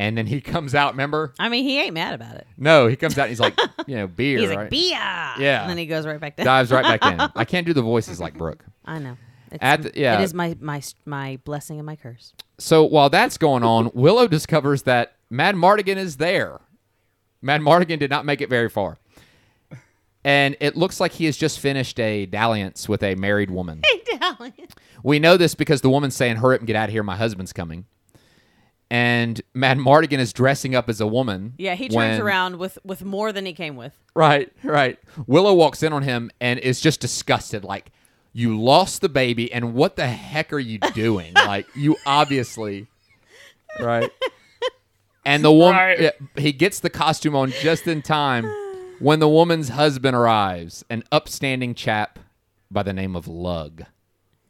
[0.00, 0.92] And then he comes out.
[0.92, 1.34] Remember?
[1.38, 2.46] I mean, he ain't mad about it.
[2.56, 3.22] No, he comes out.
[3.22, 4.38] and He's like, you know, beer.
[4.38, 4.58] He's right?
[4.58, 5.34] like, Bia!
[5.38, 5.62] Yeah.
[5.62, 6.46] And then he goes right back down.
[6.46, 7.20] Dives right back in.
[7.40, 8.64] I can't do the voices like Brooke.
[8.84, 9.16] I know.
[9.50, 10.20] It's, At the- yeah.
[10.20, 12.32] It is my, my, my blessing and my curse.
[12.58, 16.60] So while that's going on, Willow discovers that Madmartigan is there.
[17.42, 18.98] Madmartigan did not make it very far.
[20.24, 23.82] And it looks like he has just finished a dalliance with a married woman.
[23.92, 24.74] A dalliance.
[25.02, 27.16] We know this because the woman's saying, Hurry up and get out of here, my
[27.16, 27.86] husband's coming.
[28.90, 31.52] And Madmartigan is dressing up as a woman.
[31.58, 33.92] Yeah, he turns when- around with, with more than he came with.
[34.14, 34.98] Right, right.
[35.26, 37.64] Willow walks in on him and is just disgusted.
[37.64, 37.92] Like,
[38.32, 41.34] you lost the baby, and what the heck are you doing?
[41.34, 42.86] like, you obviously,
[43.80, 44.10] right?
[45.24, 46.12] And the woman, Right.
[46.36, 48.44] he gets the costume on just in time
[49.00, 52.18] when the woman's husband arrives, an upstanding chap
[52.70, 53.82] by the name of Lug.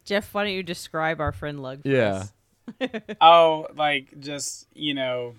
[0.04, 1.82] Jeff, why don't you describe our friend Lug?
[1.82, 2.12] For Yeah.
[2.14, 2.32] us?
[3.20, 5.34] Oh, like just you know,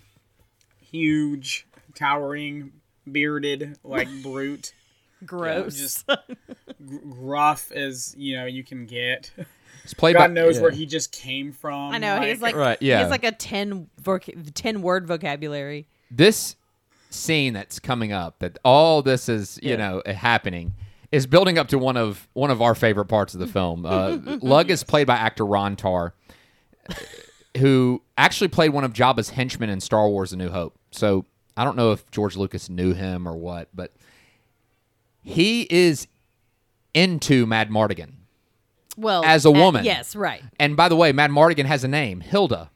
[0.80, 2.72] huge, towering,
[3.10, 4.74] bearded, like brute,
[5.26, 5.76] Gross.
[5.78, 9.32] just gr- gruff as you know you can get.
[9.84, 10.62] It's played God by, knows yeah.
[10.64, 11.91] where he just came from.
[11.91, 13.01] I know he's like Right, yeah.
[13.01, 15.88] he's like a 10, voc- 10 word vocabulary.
[16.12, 16.55] this
[17.10, 19.76] scene that's coming up that all this is you Yeah.
[19.78, 20.74] know happening
[21.12, 24.18] is building up to one of one of our favorite parts of the film uh,
[24.41, 26.14] lug is played by actor ron tarr
[27.57, 31.26] who actually played one of jabba's henchmen in star wars a new hope so
[31.57, 33.91] i don't know if george lucas knew him or what but
[35.24, 36.07] he is
[36.93, 38.12] into madmartigan
[38.97, 39.84] Well, As a uh, woman.
[39.86, 40.43] yes, right.
[40.60, 42.70] and by the way madmartigan has a name hilda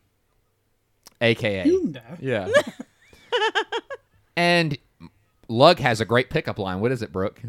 [1.21, 2.17] aka Hilda.
[2.19, 2.49] Yeah.
[4.35, 4.77] and
[5.47, 6.79] Lug has a great pickup line.
[6.79, 7.41] What is it, Brooke?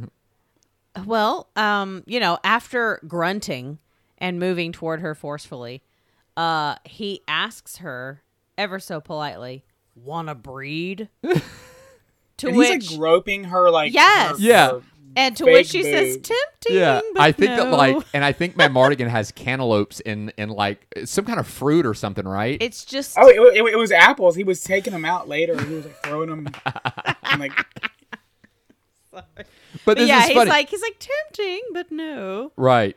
[1.05, 3.79] Well, um, you know, after grunting
[4.19, 5.83] and moving toward her forcefully,
[6.37, 8.23] uh, he asks her
[8.57, 9.65] ever so politely,
[9.97, 11.09] wanna breed?
[11.23, 14.33] to And which he's like groping her like Yes.
[14.39, 14.71] her- Yeah.
[14.73, 14.83] her-
[15.17, 16.25] and to which she says boob.
[16.25, 16.77] tempting.
[16.77, 20.87] Yeah, but I think that like, and I think Madmartigan has cantaloupes in in like
[21.05, 22.57] some kind of fruit or something, right?
[22.61, 24.37] it's just Oh, it, it, it was apples.
[24.37, 25.63] He was taking them out later.
[25.65, 26.49] He was like throwing them.
[27.25, 27.53] and, like
[29.11, 29.47] but
[29.85, 32.53] but yeah, is he's funny, like he's like tempting, but no.
[32.57, 32.97] right?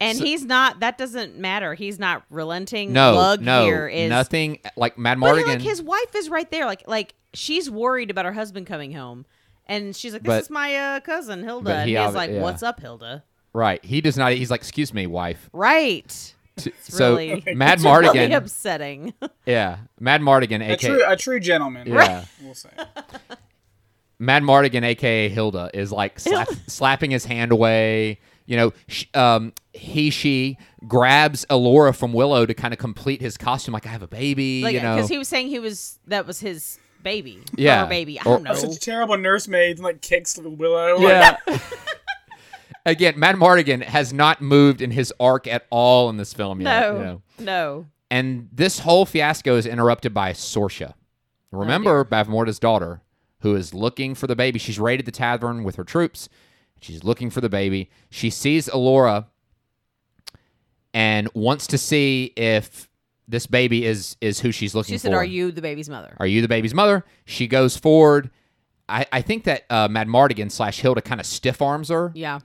[0.00, 0.80] And So- he's not.
[0.80, 1.74] That doesn't matter.
[1.74, 2.92] He's not relenting.
[2.92, 4.58] No, Lug no, here is nothing.
[4.76, 5.46] Like Matt But Mardigan.
[5.46, 6.66] like his wife is right there.
[6.66, 9.24] Like like she's worried about her husband coming home,
[9.66, 12.30] and she's like, "This But- is my uh, cousin Hilda." but And he's obvi- like,
[12.30, 12.42] yeah.
[12.42, 13.82] "What's up, Hilda?" right?
[13.84, 14.32] He does not.
[14.32, 15.48] He's like, excuse me, wife.
[15.52, 16.34] Right.
[16.56, 19.12] T- It's so really, Mad it's Mardigan, really upsetting.
[19.46, 21.86] yeah, Madmartigan, a aka true a true gentleman.
[21.86, 22.24] Yeah.
[22.42, 22.70] We'll say.
[24.20, 28.18] Madmartigan, aka Hilda, is like slap, slapping his hand away.
[28.46, 30.56] You know, sh- um, he she
[30.86, 33.74] grabs Alora from Willow to kind of complete his costume.
[33.74, 34.62] Like I have a baby.
[34.62, 37.38] like you know, because he was saying he was that was his baby.
[37.54, 37.84] Yeah.
[37.84, 38.18] Her baby.
[38.18, 38.54] I Or- don't know.
[38.54, 40.98] Such a terrible nursemaid and like kicks Willow.
[40.98, 41.36] yeah.
[42.86, 46.80] Again, Madmartigan has not moved in his arc at all in this film yet.
[46.80, 46.92] no.
[46.96, 47.22] you know.
[47.38, 47.86] No.
[48.10, 50.94] And this whole fiasco is interrupted by Sorsha.
[51.52, 53.02] Remember oh, Bavmorda's daughter,
[53.40, 54.58] who is looking for the baby.
[54.58, 56.28] She's raided the tavern with her troops.
[56.80, 57.88] She's looking for the baby.
[58.10, 59.28] She sees Alora
[60.92, 62.88] and wants to see if
[63.28, 64.98] this baby is is who she's looking for.
[64.98, 65.12] She for.
[65.12, 67.04] said, "Are you the baby's mother?" Are you the baby's mother?
[67.24, 68.30] She goes forward.
[68.88, 72.12] I, I think that uh, Madmartigan slash Hilda kind of stiff arms her.
[72.14, 72.38] Yeah.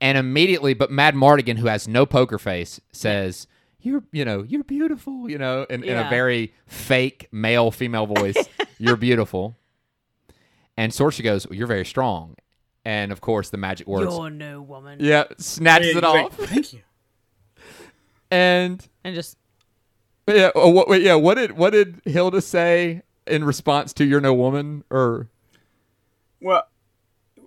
[0.00, 3.46] And immediately, but Madmartigan, who has no poker face, says,
[3.80, 6.10] "You're, you know, you're beautiful," you know, in, in a Yeah.
[6.10, 8.36] very fake male female voice.
[8.78, 9.56] you're beautiful.
[10.76, 12.34] And Sorsha goes, well, "You're very strong,"
[12.84, 14.12] and of course, the magic words.
[14.14, 14.98] You're no woman.
[15.00, 16.80] yeah, snatches He's it off, Thank you.
[18.30, 19.36] and And just
[20.26, 21.14] yeah, oh, what, wait, yeah.
[21.14, 24.84] What did what did Hilda say in response to "You're no woman"?
[24.90, 25.28] Or
[26.40, 26.64] Well,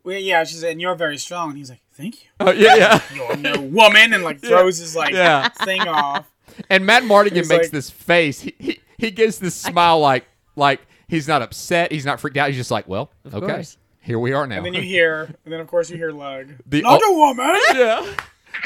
[0.03, 1.49] well, yeah, she said, and you're very strong.
[1.49, 2.29] And he's like, thank you.
[2.39, 5.49] oh yeah, yeah, You're no woman, and like throws his like Yeah.
[5.49, 6.25] thing off.
[6.69, 8.41] and Madmartigan makes like- this face.
[8.41, 10.25] He, he he gives this smile like
[10.55, 11.91] like he's not upset.
[11.91, 12.47] He's not freaked out.
[12.49, 13.77] He's just like, well, okay, course.
[14.01, 14.57] here we are now.
[14.57, 16.47] And then you hear, and then of course you hear Lug.
[16.65, 17.61] The- Not oh- a woman.
[17.75, 18.15] yeah.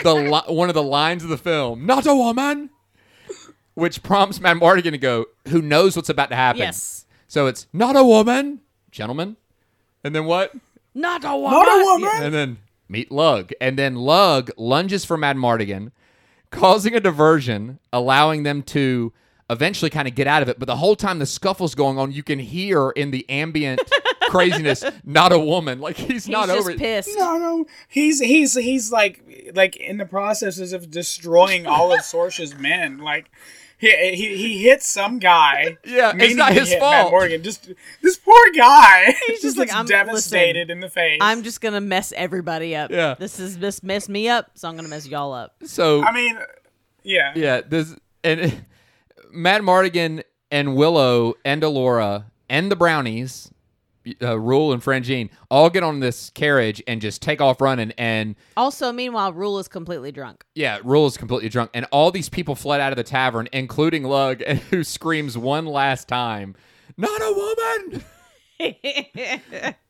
[0.02, 2.70] The li- one of the lines of the film, not a woman,
[3.76, 6.62] which prompts Madmartigan to go, who knows what's about to happen.
[6.62, 7.06] yes.
[7.28, 8.62] So it's not a woman,
[8.92, 9.38] gentlemen,
[10.04, 10.54] and then what?
[10.94, 11.52] Not a woman.
[11.52, 12.24] Not a woman.
[12.24, 12.58] And then
[12.88, 15.92] meet Lug, and then Lug lunges for Madmartigan,
[16.52, 19.12] causing a diversion, allowing them to
[19.50, 20.60] eventually kind of get out of it.
[20.60, 23.82] But the whole time the scuffle's going on, you can hear in the ambient
[24.30, 25.80] craziness, not a woman.
[25.80, 26.78] Like he's, He's not just over it.
[26.78, 27.10] pissed.
[27.18, 27.66] No, no.
[27.88, 33.00] He's he's he's like like in the processes of destroying all of Sorsha's men.
[33.00, 33.32] Like
[33.92, 35.78] he he, he hits some guy.
[35.86, 37.12] Yeah, it's not his hit Matt fault.
[37.12, 37.44] Morgan.
[37.44, 37.70] Just
[38.02, 39.14] this poor guy.
[39.28, 41.20] He's just just like, I'm- devastated listen, in the face.
[41.22, 42.92] I'm just gonna mess everybody up.
[42.92, 43.16] Yeah.
[43.20, 45.56] This is this mess me up, so I'm gonna mess y'all up.
[45.64, 46.38] So I mean,
[47.04, 47.34] yeah.
[47.36, 48.64] Yeah, this and
[49.36, 53.52] Madmartigan and Willow and Alora and the Brownies,
[54.22, 57.92] uh, Rool and Franjean, all get on this carriage and just take off running.
[57.98, 60.44] And Also, meanwhile, Rool is completely drunk.
[60.56, 64.04] yeah, Rool is completely drunk, and all these people fled out of the tavern, including
[64.04, 66.56] Lug, and who screams one last time,
[66.98, 68.04] "Not a woman!"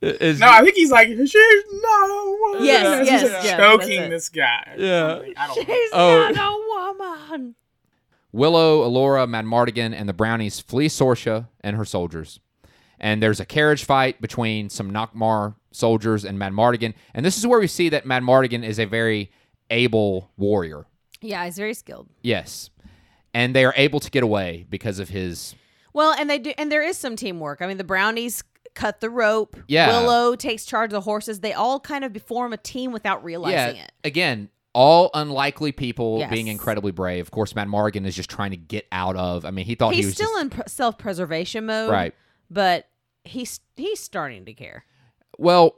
[0.01, 2.65] Is No, I think he's like she's not a woman.
[2.65, 4.75] Yes, He's yes, yes, choking that's this guy.
[4.77, 5.21] Yeah.
[5.37, 5.73] I don't know.
[5.75, 6.31] She's Oh.
[6.33, 7.55] not a woman.
[8.31, 12.39] Willow, Alora, Madmartigan, and the Brownies flee Sorsha and her soldiers.
[13.03, 16.93] And there's a carriage fight between some Nockmaar soldiers and Madmartigan.
[17.13, 19.29] And this is where we see that Madmartigan is a very
[19.69, 20.85] able warrior.
[21.19, 22.07] Yeah, he's very skilled.
[22.21, 22.69] Yes.
[23.33, 25.53] And they are able to get away because of his.
[25.91, 27.61] Well, and they do, and there is some teamwork.
[27.61, 28.41] I mean, the brownies
[28.73, 29.57] cut the rope.
[29.67, 29.89] Yeah.
[29.89, 31.41] Willow takes charge of the horses.
[31.41, 33.83] They all kind of form a team without realizing yeah.
[33.83, 33.91] it.
[34.05, 36.31] Again, all unlikely people Yes.
[36.31, 37.25] being incredibly brave.
[37.25, 39.43] Of course, Madmartigan is just trying to get out of.
[39.43, 42.15] I mean, he thought He's he was still just, in pr- self-preservation mode, Right.
[42.49, 42.87] But
[43.23, 44.85] he's he's starting to care.
[45.37, 45.75] Well,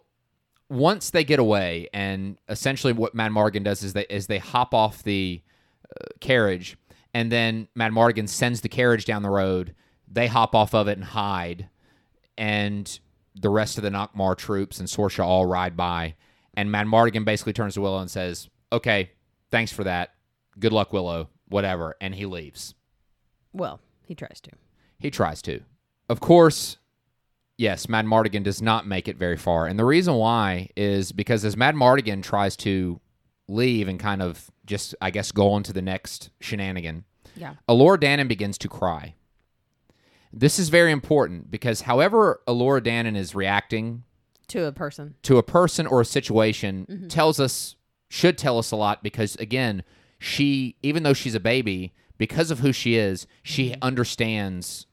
[0.70, 5.04] once they get away, and essentially what Madmartigan does is they is they hop off
[5.04, 5.42] the
[5.90, 6.78] uh, carriage,
[7.14, 9.76] and then Madmartigan sends the carriage down the road.
[10.12, 11.70] They hop off of it and hide,
[12.38, 13.00] and
[13.36, 16.16] the rest of the Nockmaar troops and Sorsha all ride by,
[16.56, 19.12] and Madmartigan basically turns to Willow and says, "Okay,
[19.52, 20.14] thanks for that.
[20.60, 21.30] Good luck, Willow.
[21.48, 22.74] Whatever," and he leaves.
[23.54, 24.52] Well, he tries to.
[25.00, 25.62] He tries to.
[26.10, 26.78] Of course,
[27.58, 29.68] yes, Madmartigan does not make it very far.
[29.68, 33.00] And the reason why is because as Madmartigan tries to
[33.48, 37.56] leave and kind of just, I guess, go on to the next shenanigan, Yeah.
[37.68, 39.16] Alora Danan begins to cry.
[40.34, 44.04] This is very important because however Alora Danan is reacting
[44.50, 45.16] To a person.
[45.24, 47.08] to a person or a situation mm-hmm.
[47.08, 47.76] tells us
[48.10, 49.84] should tell us a lot because again,
[50.20, 53.80] she even though she's a baby, because of who she is, she mm-hmm.
[53.82, 54.88] understands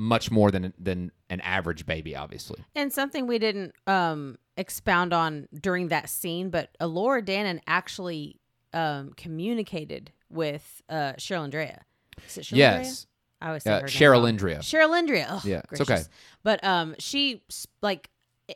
[0.00, 2.58] much more than than an average baby, obviously.
[2.74, 8.40] And something we didn't um, expound on during that scene, but Alora Danan actually
[8.72, 11.82] um, communicated with uh, Cheryl Andrea.
[12.26, 12.74] Is it Cheryl yes.
[12.76, 12.94] Andrea?
[13.42, 14.36] I always say Uh, her Cheryl wrong.
[14.38, 14.58] Indria.
[14.60, 15.26] Cheryl Andrea.
[15.30, 16.02] Oh, Yeah, it's okay.
[16.42, 17.42] But um, she
[17.82, 18.08] like,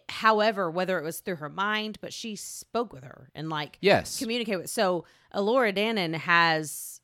[0.09, 4.19] however, whether it was through her mind, but she spoke with her and like Yes.
[4.19, 4.71] communicate with.
[4.71, 7.01] So Alora Danan has,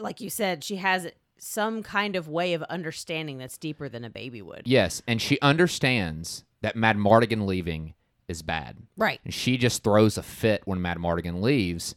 [0.00, 1.06] like you said, she has
[1.38, 4.62] some kind of way of understanding that's deeper than a baby would.
[4.64, 7.94] Yes, and she understands that Madmartigan leaving
[8.26, 8.76] is bad.
[8.96, 9.20] Right.
[9.24, 11.94] And she just throws a fit when Madmartigan leaves,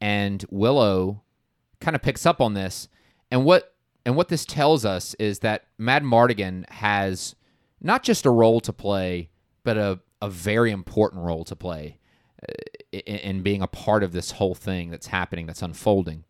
[0.00, 1.22] and Willow
[1.80, 2.88] kind of picks up on this.
[3.30, 3.74] And what
[4.06, 7.34] and what this tells us is that Madmartigan has
[7.80, 9.30] not just a role to play,
[9.62, 11.98] but a, a very important role to play
[12.46, 12.52] uh,
[12.92, 16.24] in, in being a part of this whole thing that's happening, that's unfolding.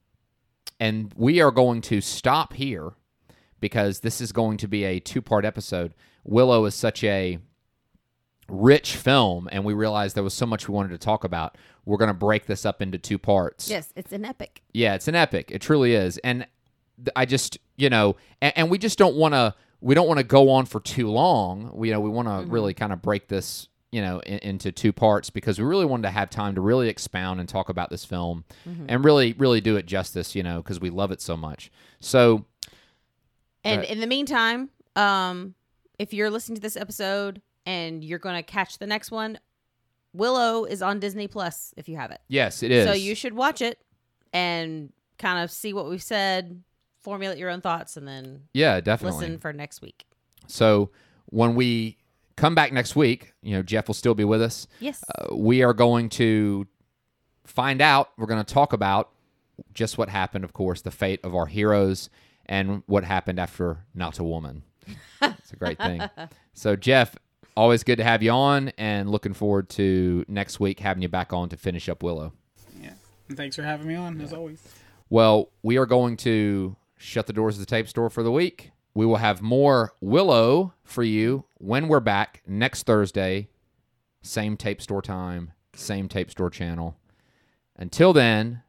[0.81, 2.93] And we are going to stop here
[3.61, 5.95] because this is going to be a two part episode.
[6.25, 7.39] Willow is such a
[8.49, 11.57] rich film, and we realized there was so much we wanted to talk about.
[11.85, 13.68] We're going to break this up into two parts.
[13.68, 14.62] Yes, it's an epic.
[14.72, 15.51] Yeah, it's an epic.
[15.51, 16.18] It truly is.
[16.18, 16.47] And
[17.14, 19.55] I just, you know, and, and we just don't want to.
[19.81, 21.70] We don't want to go on for too long.
[21.75, 22.51] We, you know, we want to mm-hmm.
[22.51, 26.03] really kind of break this, you know, in, into two parts because we really wanted
[26.03, 28.45] to have time to really expound and talk about this film
[28.88, 31.70] and really, really do it justice, you know, because we love it so much.
[32.01, 32.45] So,
[33.62, 33.88] And Right.
[33.88, 35.55] in the meantime, um,
[35.97, 39.38] if you're listening to this episode and you're going to catch the next one,
[40.12, 42.20] Willow is on Disney Plus if you have it.
[42.26, 42.86] yes, it is.
[42.88, 43.80] So you should watch it
[44.32, 46.64] and kind of see what we've said,
[47.01, 49.20] formulate your own thoughts, and then yeah, definitely.
[49.20, 50.05] listen for next week.
[50.49, 50.90] So
[51.26, 51.97] when we
[52.37, 54.66] come back next week, you know, Jeff will still be with us.
[54.80, 55.03] Yes.
[55.18, 56.66] Uh, we are going to
[57.45, 58.11] find out.
[58.16, 59.11] We're going to talk about
[59.72, 62.11] just what happened, of course, the fate of our heroes
[62.47, 64.62] and what happened after Not a Woman.
[65.22, 66.03] it's a great thing.
[66.57, 67.16] So, Jeff,
[67.57, 71.32] always good to have you on and looking forward to next week having you back
[71.32, 72.32] on to finish up Willow.
[72.80, 72.93] Yeah.
[73.28, 74.62] And thanks for having me on, as always.
[75.11, 78.70] Well, we are going to shut the doors of the tape store for the week.
[78.95, 83.49] We will have more Willow for you when we're back next Thursday.
[84.22, 86.97] Same tape store time, same tape store channel.
[87.76, 88.62] Until then,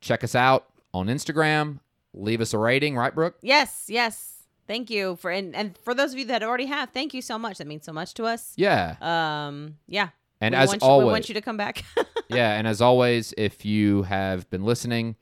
[0.00, 1.80] check us out on Instagram.
[2.14, 3.36] Leave us a rating, right, Brooke?
[3.42, 3.84] yes.
[3.88, 4.32] Yes.
[4.66, 7.38] Thank you for and, and for those of you that already have, thank you so
[7.38, 7.58] much.
[7.58, 8.52] That means so much to us.
[8.56, 8.96] Yeah.
[9.00, 9.76] Um.
[9.86, 10.08] Yeah.
[10.40, 11.84] And we as you, always, we want you to come back.
[12.28, 15.16] yeah, and as always, if you have been listening,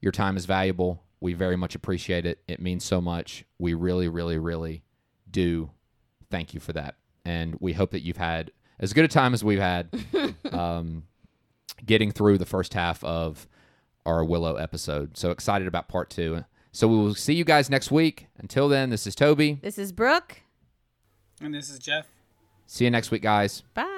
[0.00, 1.02] your time is valuable.
[1.20, 2.40] We very much appreciate it.
[2.46, 3.44] It means so much.
[3.58, 4.82] We really, really, really
[5.30, 5.70] do
[6.30, 6.96] thank you for that.
[7.24, 9.88] And we hope that you've had as good a time as we've had
[10.52, 11.04] um,
[11.84, 13.46] getting through the first half of
[14.06, 15.16] our Willow episode.
[15.16, 16.44] So excited about part two.
[16.72, 18.28] So we will see you guys next week.
[18.38, 19.58] Until then, this is Toby.
[19.62, 20.42] this is Brooke.
[21.40, 22.06] And this is Jeff.
[22.66, 23.62] See you next week, guys.
[23.74, 23.97] Bye.